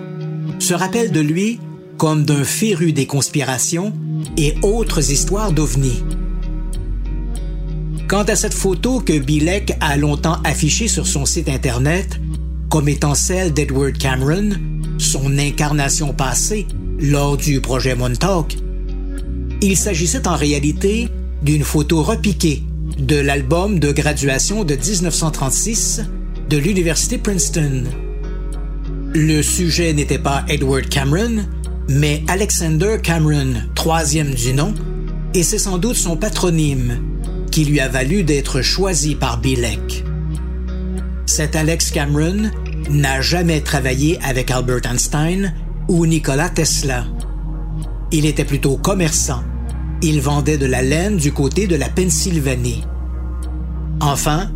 [0.59, 1.59] se rappellent de lui
[1.97, 3.93] comme d'un féru des conspirations
[4.37, 6.03] et autres histoires d'ovnis.
[8.10, 12.20] Quant à cette photo que Bilek a longtemps affichée sur son site Internet
[12.68, 14.49] comme étant celle d'Edward Cameron,
[14.97, 16.66] son incarnation passée
[16.99, 18.57] lors du projet Montauk,
[19.62, 21.07] il s'agissait en réalité
[21.43, 22.64] d'une photo repiquée
[22.97, 26.01] de l'album de graduation de 1936
[26.49, 27.84] de l'Université Princeton.
[29.14, 31.45] Le sujet n'était pas Edward Cameron,
[31.88, 34.74] mais Alexander Cameron, troisième du nom,
[35.36, 36.97] et c'est sans doute son patronyme
[37.60, 40.05] qui lui a valu d'être choisi par Bilek.
[41.26, 42.51] Cet Alex Cameron
[42.89, 45.53] n'a jamais travaillé avec Albert Einstein
[45.89, 47.05] ou Nikola Tesla.
[48.14, 49.43] Il était plutôt commerçant.
[50.01, 52.86] Il vendait de la laine du côté de la Pennsylvanie.
[53.99, 54.49] Enfin,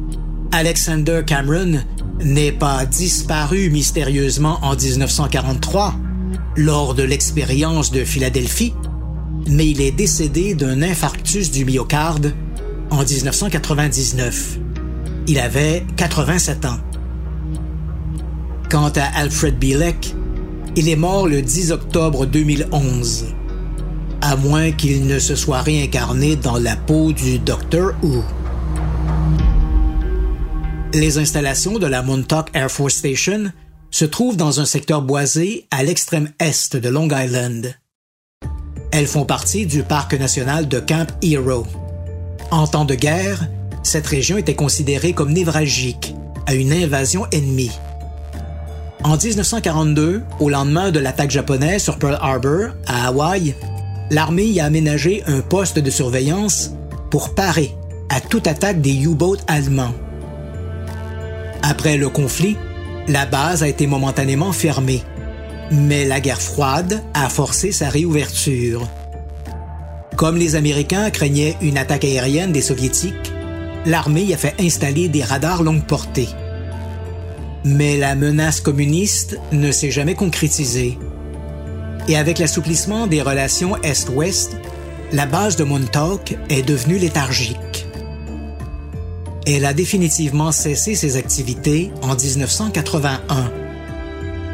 [0.54, 1.82] Alexander Cameron
[2.24, 5.94] n'est pas disparu mystérieusement en 1943
[6.56, 8.74] lors de l'expérience de Philadelphie,
[9.50, 12.34] mais il est décédé d'un infarctus du myocarde
[12.90, 14.60] en 1999.
[15.28, 16.80] Il avait 87 ans.
[18.70, 20.16] Quant à Alfred Bielek,
[20.76, 23.26] il est mort le 10 octobre 2011,
[24.22, 28.24] à moins qu'il ne se soit réincarné dans la peau du Docteur Who.
[30.94, 33.52] Les installations de la Montauk Air Force Station
[33.92, 37.76] se trouvent dans un secteur boisé à l'extrême est de Long Island.
[38.92, 41.66] Elles font partie du parc national de Camp Hero.
[42.52, 43.48] En temps de guerre,
[43.84, 46.16] cette région était considérée comme névralgique
[46.46, 47.72] à une invasion ennemie.
[49.04, 53.54] En 1942, au lendemain de l'attaque japonaise sur Pearl Harbor, à Hawaï,
[54.12, 56.72] l'armée y a aménagé un poste de surveillance
[57.10, 57.76] pour parer
[58.10, 59.94] à toute attaque des U-boats allemands.
[61.62, 62.58] Après le conflit,
[63.08, 65.04] la base a été momentanément fermée,
[65.72, 68.88] mais la guerre froide a forcé sa réouverture.
[70.16, 73.34] Comme les Américains craignaient une attaque aérienne des Soviétiques,
[73.86, 76.30] l'armée a fait installer des radars longue portée.
[77.66, 81.00] Mais la menace communiste ne s'est jamais concrétisée.
[82.08, 84.56] Et avec l'assouplissement des relations Est-Ouest,
[85.12, 87.88] la base de Montauk est devenue léthargique.
[89.48, 93.52] Elle a définitivement cessé ses activités en 1981.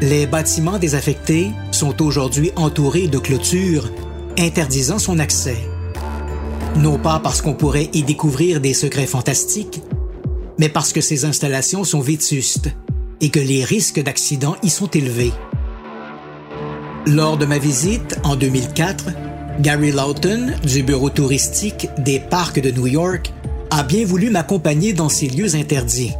[0.00, 3.90] Les bâtiments désaffectés sont aujourd'hui entourés de clôtures
[4.40, 5.56] interdisant son accès.
[6.76, 9.82] Non pas parce qu'on pourrait y découvrir des secrets fantastiques,
[10.58, 12.70] mais parce que ces installations sont vétustes
[13.20, 15.32] et que les risques d'accident y sont élevés.
[17.06, 19.06] Lors de ma visite en 2004,
[19.60, 23.32] Gary Lawton, du bureau touristique des parcs de New York,
[23.70, 26.12] a bien voulu m'accompagner dans ces lieux interdits,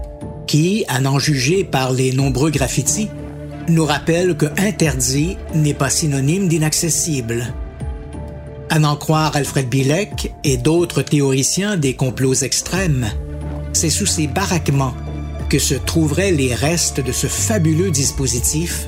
[0.46, 3.08] qui, à n'en juger par les nombreux graffitis,
[3.68, 7.52] nous rappellent que interdit n'est pas synonyme d'inaccessible.
[8.72, 13.10] À n'en croire Alfred Bilek et d'autres théoriciens des complots extrêmes,
[13.72, 14.94] c'est sous ces baraquements
[15.48, 18.86] que se trouveraient les restes de ce fabuleux dispositif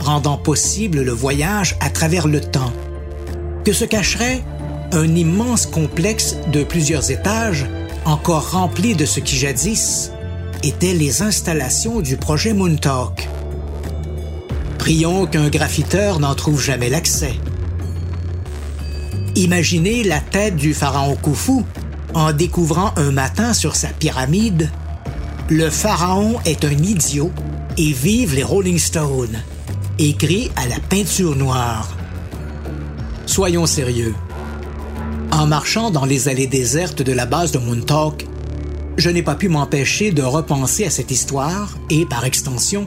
[0.00, 2.74] rendant possible le voyage à travers le temps,
[3.64, 4.42] que se cacherait
[4.92, 7.64] un immense complexe de plusieurs étages
[8.04, 10.12] encore rempli de ce qui jadis
[10.62, 13.30] étaient les installations du projet Moontalk.
[14.78, 17.32] Prions qu'un graffiteur n'en trouve jamais l'accès.
[19.34, 21.64] Imaginez la tête du pharaon Khufu
[22.12, 24.70] en découvrant un matin sur sa pyramide
[25.48, 27.30] Le pharaon est un idiot
[27.78, 29.42] et vive les Rolling Stones,
[29.98, 31.96] écrit à la peinture noire.
[33.24, 34.14] Soyons sérieux.
[35.30, 38.26] En marchant dans les allées désertes de la base de Montauk,
[38.98, 42.86] je n'ai pas pu m'empêcher de repenser à cette histoire et, par extension,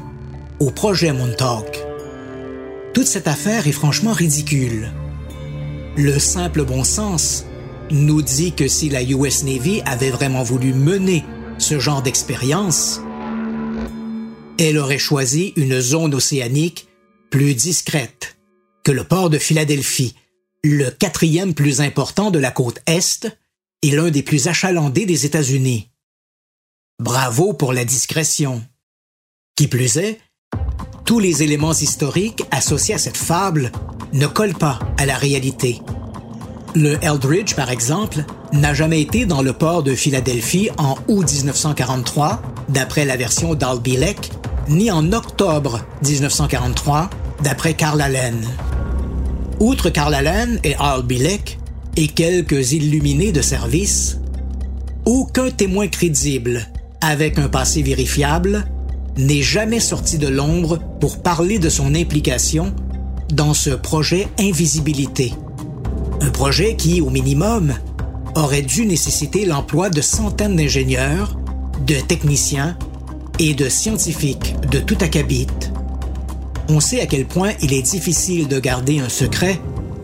[0.59, 1.83] au projet Montauk.
[2.93, 4.91] Toute cette affaire est franchement ridicule.
[5.97, 7.45] Le simple bon sens
[7.89, 11.23] nous dit que si la US Navy avait vraiment voulu mener
[11.57, 12.99] ce genre d'expérience,
[14.59, 16.89] elle aurait choisi une zone océanique
[17.29, 18.35] plus discrète
[18.83, 20.15] que le port de Philadelphie,
[20.65, 23.27] le quatrième plus important de la côte Est
[23.81, 25.89] et l'un des plus achalandés des États-Unis.
[26.99, 28.61] Bravo pour la discrétion.
[29.55, 30.19] Qui plus est,
[31.05, 33.71] tous les éléments historiques associés à cette fable
[34.15, 35.81] ne collent pas à la réalité.
[36.73, 42.41] Le Eldridge, par exemple, n'a jamais été dans le port de Philadelphie en août 1943,
[42.69, 44.31] d'après la version d'Al Bilek,
[44.69, 47.09] ni en octobre 1943,
[47.43, 48.41] d'après Carl Allen.
[49.59, 51.59] Outre Karl Allen et Al Bilek
[51.97, 54.19] et quelques illuminés de service,
[55.05, 56.67] aucun témoin crédible,
[57.01, 58.65] avec un passé vérifiable,
[59.17, 62.73] n'est jamais sorti de l'ombre pour parler de son implication
[63.29, 65.33] dans ce projet Invisibilité.
[66.21, 67.73] Un projet qui, au minimum,
[68.35, 71.37] aurait dû nécessiter l'emploi de centaines d'ingénieurs,
[71.85, 72.77] de techniciens
[73.39, 75.47] et de scientifiques de tout acabit
[76.69, 79.59] on sait à quel point il est difficile de garder un secret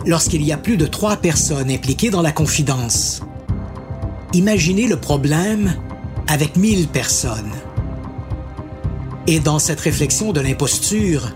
[0.06, 3.22] lorsqu'il y a plus de trois personnes impliquées dans la confidence.
[4.34, 5.74] Imaginez le problème
[6.28, 7.52] avec mille personnes.
[9.28, 11.36] Et dans cette réflexion de l'imposture,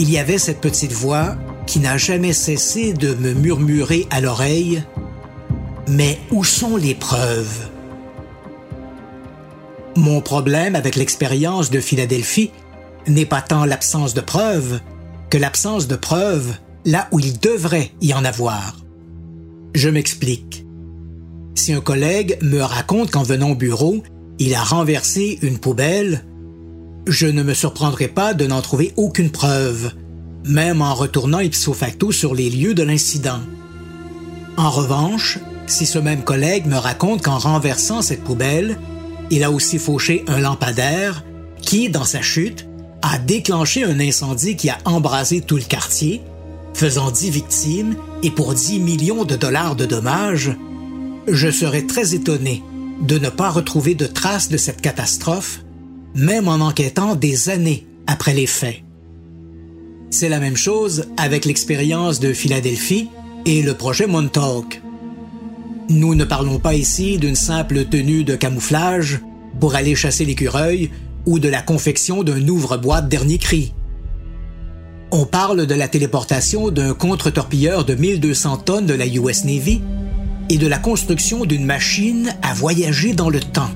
[0.00, 1.36] il y avait cette petite voix
[1.66, 4.82] qui n'a jamais cessé de me murmurer à l'oreille
[5.88, 7.68] Mais où sont les preuves?
[9.96, 12.50] Mon problème avec l'expérience de Philadelphie
[13.08, 14.80] n'est pas tant l'absence de preuves
[15.28, 16.54] que l'absence de preuves
[16.86, 18.78] là où il devrait y en avoir.
[19.74, 20.64] Je m'explique.
[21.54, 24.02] Si un collègue me raconte qu'en venant au bureau,
[24.38, 26.24] il a renversé une poubelle,
[27.06, 29.92] je ne me surprendrai pas de n'en trouver aucune preuve,
[30.44, 33.40] même en retournant ipso facto sur les lieux de l'incident.
[34.56, 38.78] En revanche, si ce même collègue me raconte qu'en renversant cette poubelle,
[39.30, 41.24] il a aussi fauché un lampadaire
[41.62, 42.66] qui, dans sa chute,
[43.02, 46.20] a déclenché un incendie qui a embrasé tout le quartier,
[46.74, 50.52] faisant 10 victimes et pour 10 millions de dollars de dommages,
[51.28, 52.62] je serais très étonné
[53.00, 55.60] de ne pas retrouver de traces de cette catastrophe,
[56.14, 58.82] même en enquêtant des années après les faits.
[60.10, 63.08] C'est la même chose avec l'expérience de Philadelphie
[63.46, 64.82] et le projet Montauk.
[65.88, 69.20] Nous ne parlons pas ici d'une simple tenue de camouflage
[69.60, 70.90] pour aller chasser l'écureuil
[71.26, 73.72] ou de la confection d'un ouvre-boîte dernier cri.
[75.12, 79.80] On parle de la téléportation d'un contre-torpilleur de 1200 tonnes de la US Navy
[80.48, 83.70] et de la construction d'une machine à voyager dans le temps.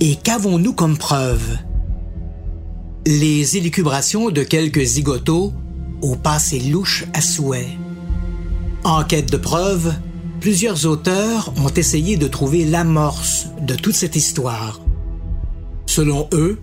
[0.00, 1.56] Et qu'avons-nous comme preuve?
[3.06, 5.54] Les élucubrations de quelques zigotos
[6.02, 7.78] au passé louche à souhait.
[8.84, 9.94] En quête de preuves,
[10.40, 14.80] plusieurs auteurs ont essayé de trouver l'amorce de toute cette histoire.
[15.86, 16.58] Selon eux,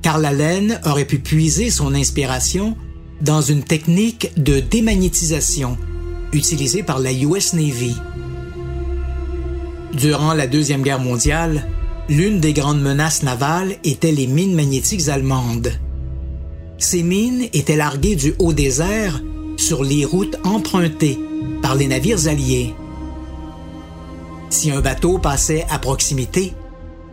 [0.00, 2.76] Karl Allen aurait pu puiser son inspiration
[3.20, 5.76] dans une technique de démagnétisation
[6.32, 7.94] utilisée par la US Navy.
[9.92, 11.66] Durant la Deuxième Guerre mondiale,
[12.10, 15.72] l'une des grandes menaces navales était les mines magnétiques allemandes.
[16.76, 19.22] ces mines étaient larguées du haut désert
[19.56, 21.20] sur les routes empruntées
[21.62, 22.74] par les navires alliés.
[24.48, 26.52] Si un bateau passait à proximité,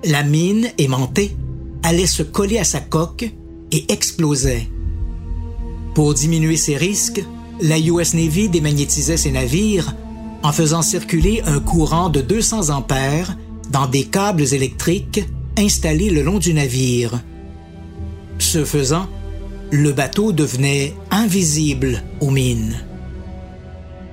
[0.03, 1.35] la mine aimantée
[1.83, 3.29] allait se coller à sa coque
[3.71, 4.67] et explosait.
[5.93, 7.23] Pour diminuer ces risques,
[7.61, 9.93] la US Navy démagnétisait ses navires
[10.41, 13.37] en faisant circuler un courant de 200 ampères
[13.71, 15.25] dans des câbles électriques
[15.57, 17.19] installés le long du navire.
[18.39, 19.07] Ce faisant,
[19.71, 22.77] le bateau devenait invisible aux mines.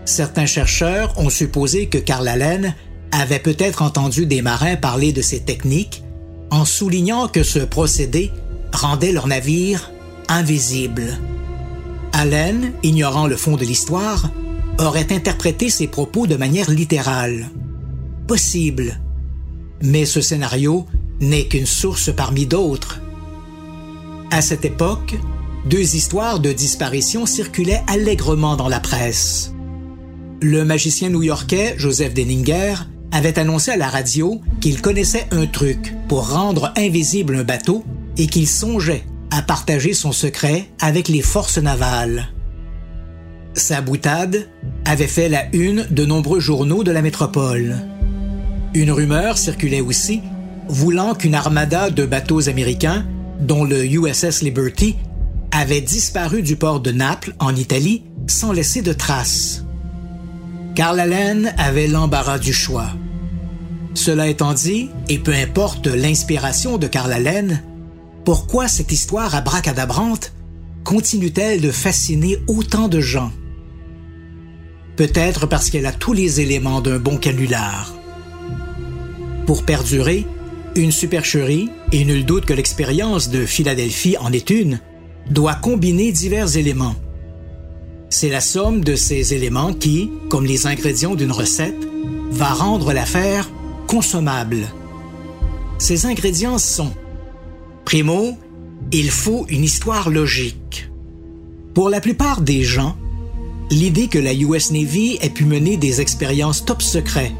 [0.04, 2.74] Certains chercheurs ont supposé que Carl Allen
[3.12, 6.02] avait peut-être entendu des marins parler de ces techniques
[6.50, 8.30] en soulignant que ce procédé
[8.72, 9.92] rendait leur navire
[10.28, 11.18] invisible.
[12.12, 14.30] Allen, ignorant le fond de l'histoire,
[14.78, 17.50] aurait interprété ses propos de manière littérale.
[18.26, 19.00] Possible.
[19.82, 20.86] Mais ce scénario
[21.20, 23.00] n'est qu'une source parmi d'autres.
[24.30, 25.14] À cette époque,
[25.66, 29.52] deux histoires de disparition circulaient allègrement dans la presse.
[30.42, 32.74] Le magicien new-yorkais Joseph Denninger
[33.12, 37.84] avait annoncé à la radio qu'il connaissait un truc pour rendre invisible un bateau
[38.18, 42.28] et qu'il songeait à partager son secret avec les forces navales.
[43.54, 44.48] Sa boutade
[44.84, 47.76] avait fait la une de nombreux journaux de la métropole.
[48.74, 50.20] Une rumeur circulait aussi
[50.68, 53.06] voulant qu'une armada de bateaux américains,
[53.40, 54.96] dont le USS Liberty,
[55.52, 59.64] avait disparu du port de Naples, en Italie, sans laisser de traces.
[60.74, 62.88] Carl Allen avait l'embarras du choix.
[63.94, 67.62] Cela étant dit, et peu importe l'inspiration de Carl Allen,
[68.24, 70.32] pourquoi cette histoire abracadabrante
[70.82, 73.30] continue-t-elle de fasciner autant de gens?
[74.96, 77.94] Peut-être parce qu'elle a tous les éléments d'un bon canular.
[79.46, 80.26] Pour perdurer,
[80.74, 84.80] une supercherie, et nul doute que l'expérience de Philadelphie en est une,
[85.30, 86.96] doit combiner divers éléments.
[88.10, 91.88] C'est la somme de ces éléments qui, comme les ingrédients d'une recette,
[92.30, 93.50] va rendre l'affaire
[93.86, 94.66] consommable.
[95.78, 96.92] Ces ingrédients sont
[97.84, 98.38] Primo,
[98.92, 100.90] il faut une histoire logique.
[101.74, 102.96] Pour la plupart des gens,
[103.70, 107.32] l'idée que la US Navy ait pu mener des expériences top secrets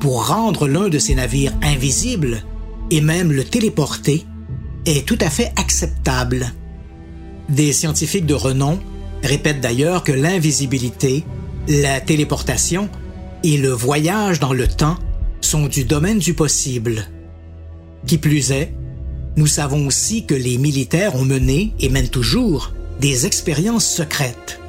[0.00, 2.42] pour rendre l'un de ses navires invisible
[2.90, 4.24] et même le téléporter
[4.86, 6.52] est tout à fait acceptable.
[7.48, 8.78] Des scientifiques de renom
[9.22, 11.24] répètent d'ailleurs que l'invisibilité,
[11.68, 12.88] la téléportation
[13.44, 14.96] et le voyage dans le temps
[15.40, 17.06] sont du domaine du possible.
[18.06, 18.74] Qui plus est,
[19.36, 24.60] nous savons aussi que les militaires ont mené et mènent toujours des expériences secrètes.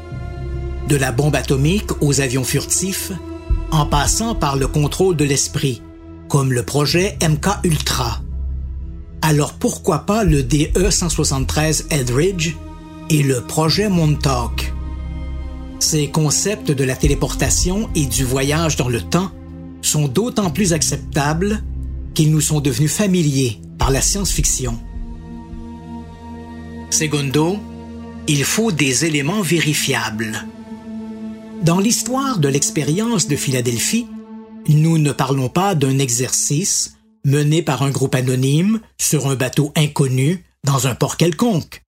[0.87, 3.11] De la bombe atomique aux avions furtifs,
[3.71, 5.81] en passant par le contrôle de l'esprit,
[6.27, 8.21] comme le projet MK Ultra.
[9.21, 12.55] Alors pourquoi pas le DE-173 Eldridge
[13.09, 14.73] et le projet Montauk?
[15.79, 19.31] Ces concepts de la téléportation et du voyage dans le temps
[19.81, 21.63] sont d'autant plus acceptables
[22.13, 24.77] qu'ils nous sont devenus familiers par la science-fiction.
[26.89, 27.57] Segundo,
[28.27, 30.45] il faut des éléments vérifiables.
[31.63, 34.07] Dans l'histoire de l'expérience de Philadelphie,
[34.69, 36.95] nous ne parlons pas d'un exercice
[37.25, 41.83] mené par un groupe anonyme sur un bateau inconnu dans un port quelconque.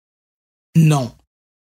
[0.77, 1.13] Non,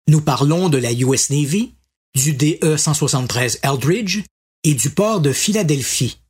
[0.09, 1.75] nous parlons de la US Navy,
[2.15, 4.23] du DE-173 Eldridge
[4.63, 6.21] et du port de Philadelphie.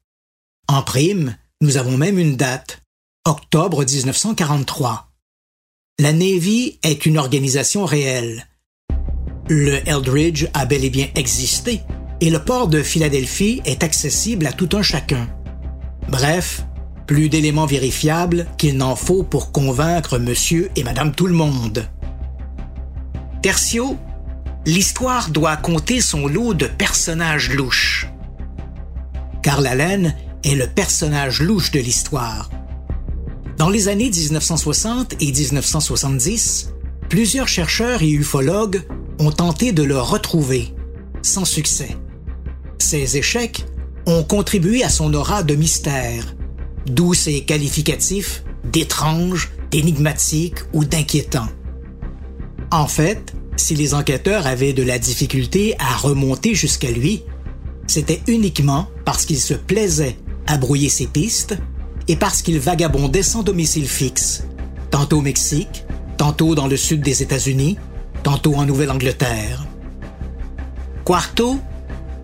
[0.68, 2.82] En prime, nous avons même une date,
[3.26, 5.12] octobre 1943.
[6.00, 8.47] La Navy est une organisation réelle.
[9.50, 11.80] Le Eldridge a bel et bien existé,
[12.20, 15.26] et le port de Philadelphie est accessible à tout un chacun.
[16.06, 16.66] Bref,
[17.06, 21.88] plus d'éléments vérifiables qu'il n'en faut pour convaincre monsieur et madame tout le monde.
[23.40, 23.96] Tertio,
[24.66, 28.10] l'histoire doit compter son lot de personnages louches.
[29.42, 32.50] Carl Allen est le personnage louche de l'histoire.
[33.56, 36.74] Dans les années 1960 et 1970,
[37.08, 38.82] plusieurs chercheurs et ufologues
[39.18, 40.74] ont tenté de le retrouver,
[41.22, 41.96] sans succès.
[42.78, 43.66] Ces échecs
[44.06, 46.34] ont contribué à son aura de mystère,
[46.86, 51.48] d'où ses qualificatifs d'étrange, d'énigmatique ou d'inquiétant.
[52.70, 57.22] En fait, si les enquêteurs avaient de la difficulté à remonter jusqu'à lui,
[57.86, 60.16] c'était uniquement parce qu'il se plaisait
[60.46, 61.56] à brouiller ses pistes
[62.06, 64.44] et parce qu'il vagabondait sans domicile fixe,
[64.90, 65.84] tantôt au Mexique,
[66.16, 67.76] tantôt dans le sud des États-Unis,
[68.28, 69.66] en Nouvelle-Angleterre.
[71.04, 71.58] Quarto,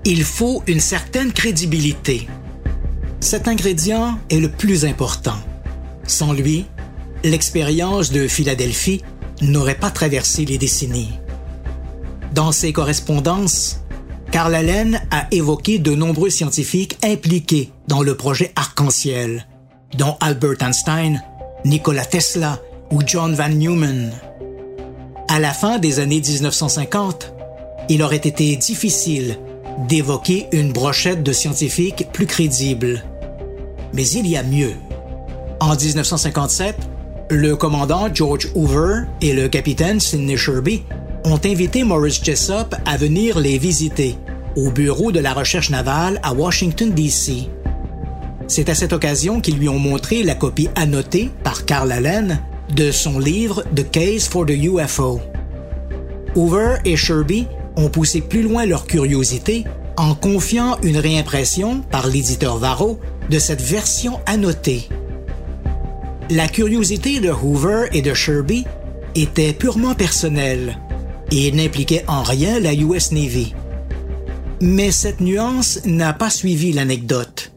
[0.05, 2.29] il faut une certaine crédibilité.
[3.21, 5.39] Cet ingrédient est le plus important.
[6.07, 6.67] Sans lui,
[7.23, 9.03] l'expérience de Philadelphie
[9.41, 11.19] n'aurait pas traversé les décennies.
[12.35, 13.81] Dans ses correspondances,
[14.31, 19.47] Karl Allen a évoqué de nombreux scientifiques impliqués dans le projet Arc-en-Ciel,
[19.97, 21.23] dont Albert Einstein,
[21.65, 24.13] Nikola Tesla ou John Van Neumann.
[25.29, 27.33] À la fin des années 1950,
[27.89, 29.39] il aurait été difficile
[29.89, 33.03] d'évoquer une brochette de scientifiques plus crédibles.
[33.95, 34.75] Mais il y a mieux.
[35.61, 36.77] En 1957,
[37.31, 40.83] le commandant George Hoover et le capitaine Sidney Sherby
[41.25, 44.19] ont invité Morris Jessup à venir les visiter
[44.57, 47.49] au bureau de la recherche navale à Washington, D.C.
[48.47, 52.41] C'est à cette occasion qu'ils lui ont montré la copie annotée par Carl Allen
[52.75, 55.21] de son livre The Case for the UFO.
[56.35, 57.47] Hoover et Sherby
[57.77, 59.65] ont poussé plus loin leur curiosité
[59.97, 62.99] en confiant une réimpression par l'éditeur Varro
[63.31, 64.89] de cette version annotée.
[66.31, 68.65] La curiosité de Hoover et de Sherby
[69.15, 70.79] était purement personnelle
[71.31, 73.55] et n'impliquait en rien la US Navy.
[74.61, 77.53] Mais cette nuance n'a pas suivi l'anecdote.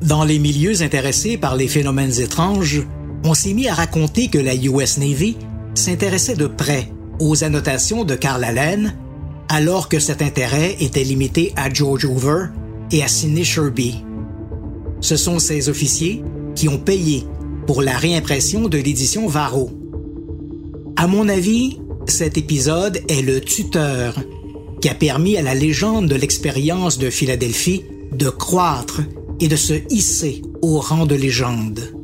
[0.00, 2.82] Dans les milieux intéressés par les phénomènes étranges,
[3.24, 5.36] on s'est mis à raconter que la US Navy
[5.74, 8.94] s'intéressait de près aux annotations de Carl Allen,
[9.48, 12.46] alors que cet intérêt était limité à George Hoover
[12.90, 14.04] et à Sidney Sherby.
[15.00, 16.22] Ce sont ces officiers
[16.54, 17.24] qui ont payé
[17.66, 19.70] pour la réimpression de l'édition Varro.
[20.96, 24.16] À mon avis, cet épisode est le tuteur
[24.80, 29.00] qui a permis à la légende de l'expérience de Philadelphie de croître
[29.40, 32.01] et de se hisser au rang de légende.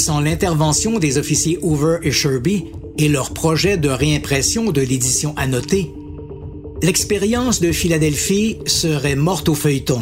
[0.00, 2.64] Sans l'intervention des officiers Hoover et Sherby
[2.96, 5.92] et leur projet de réimpression de l'édition annotée,
[6.82, 10.00] l'expérience de Philadelphie serait morte au feuilleton.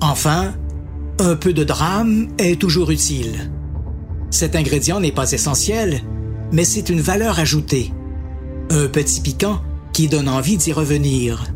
[0.00, 0.54] Enfin,
[1.18, 3.50] un peu de drame est toujours utile.
[4.30, 6.00] Cet ingrédient n'est pas essentiel,
[6.52, 7.90] mais c'est une valeur ajoutée.
[8.70, 9.60] Un petit piquant
[9.92, 11.52] qui donne envie d'y revenir.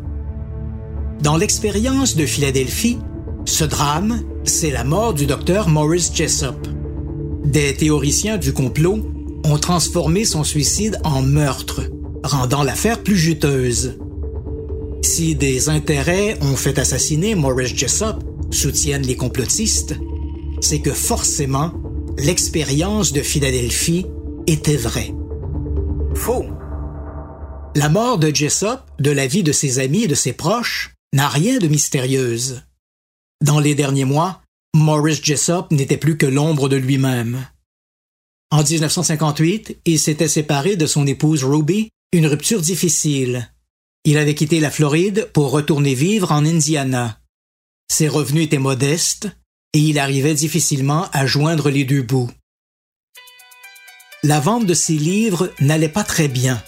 [1.21, 2.97] Dans l'expérience de Philadelphie,
[3.45, 6.76] ce drame, c'est la mort du docteur Morris Jessup.
[7.47, 9.09] Des théoriciens du complot
[9.45, 11.81] ont transformé son suicide en meurtre,
[12.21, 13.97] rendant l'affaire plus juteuse.
[15.01, 18.17] Si des intérêts ont fait assassiner Morris Jessup,
[18.51, 19.95] soutiennent les complotistes,
[20.59, 21.71] c'est que forcément,
[22.17, 24.05] l'expérience de Philadelphie
[24.45, 25.13] était vraie.
[26.15, 26.47] Faux.
[27.75, 31.29] La mort de Jessup, de la vie de ses amis et de ses proches, n'a
[31.29, 32.63] rien de mystérieuse.
[33.41, 34.41] Dans les derniers mois,
[34.75, 37.47] Morris Jessup n'était plus que l'ombre de lui-même.
[38.51, 43.51] En 1958, il s'était séparé de son épouse Ruby, une rupture difficile.
[44.05, 47.19] Il avait quitté la Floride pour retourner vivre en Indiana.
[47.91, 49.29] Ses revenus étaient modestes
[49.73, 52.31] et il arrivait difficilement à joindre les deux bouts.
[54.23, 56.63] La vente de ses livres n'allait pas très bien.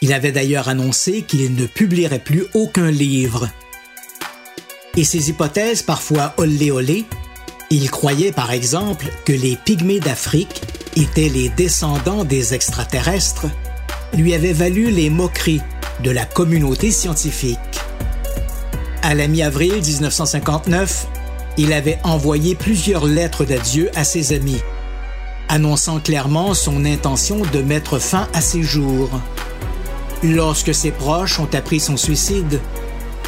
[0.00, 3.48] Il avait d'ailleurs annoncé qu'il ne publierait plus aucun livre.
[4.96, 7.06] Et ses hypothèses parfois olé
[7.70, 10.60] il croyait par exemple que les pygmées d'Afrique
[10.94, 13.46] étaient les descendants des extraterrestres,
[14.12, 15.62] lui avaient valu les moqueries
[16.04, 17.58] de la communauté scientifique.
[19.00, 21.06] À la mi-avril 1959,
[21.56, 24.60] il avait envoyé plusieurs lettres d'adieu à ses amis,
[25.48, 29.08] annonçant clairement son intention de mettre fin à ses jours.
[30.22, 32.60] Lorsque ses proches ont appris son suicide,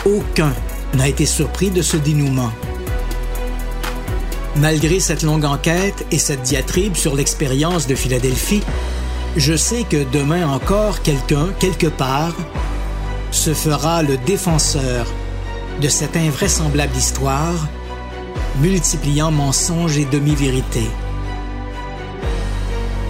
[0.05, 0.53] aucun
[0.95, 2.53] n'a été surpris de ce dénouement.
[4.57, 8.63] Malgré cette longue enquête et cette diatribe sur l'expérience de Philadelphie,
[9.37, 12.35] je sais que demain encore quelqu'un, quelque part,
[13.33, 15.07] se fera le défenseur
[15.81, 17.69] de cette invraisemblable histoire,
[18.61, 20.91] multipliant mensonges et demi-vérités.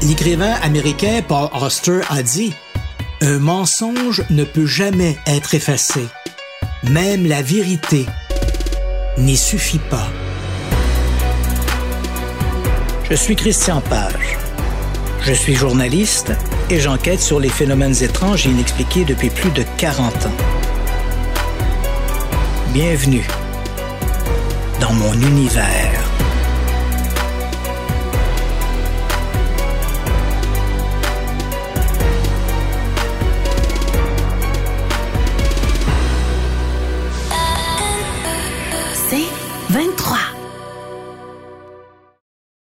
[0.02, 2.54] L'écrivain américain Paul Auster a dit
[3.20, 6.00] Un mensonge ne peut jamais être effacé.
[6.90, 8.04] Même la vérité
[9.16, 10.08] n'y suffit pas.
[13.08, 14.36] Je suis Christian Page.
[15.22, 16.32] Je suis journaliste
[16.68, 20.36] et j'enquête sur les phénomènes étranges et inexpliqués depuis plus de 40 ans.
[22.74, 23.26] Bienvenue
[24.80, 26.03] dans mon univers.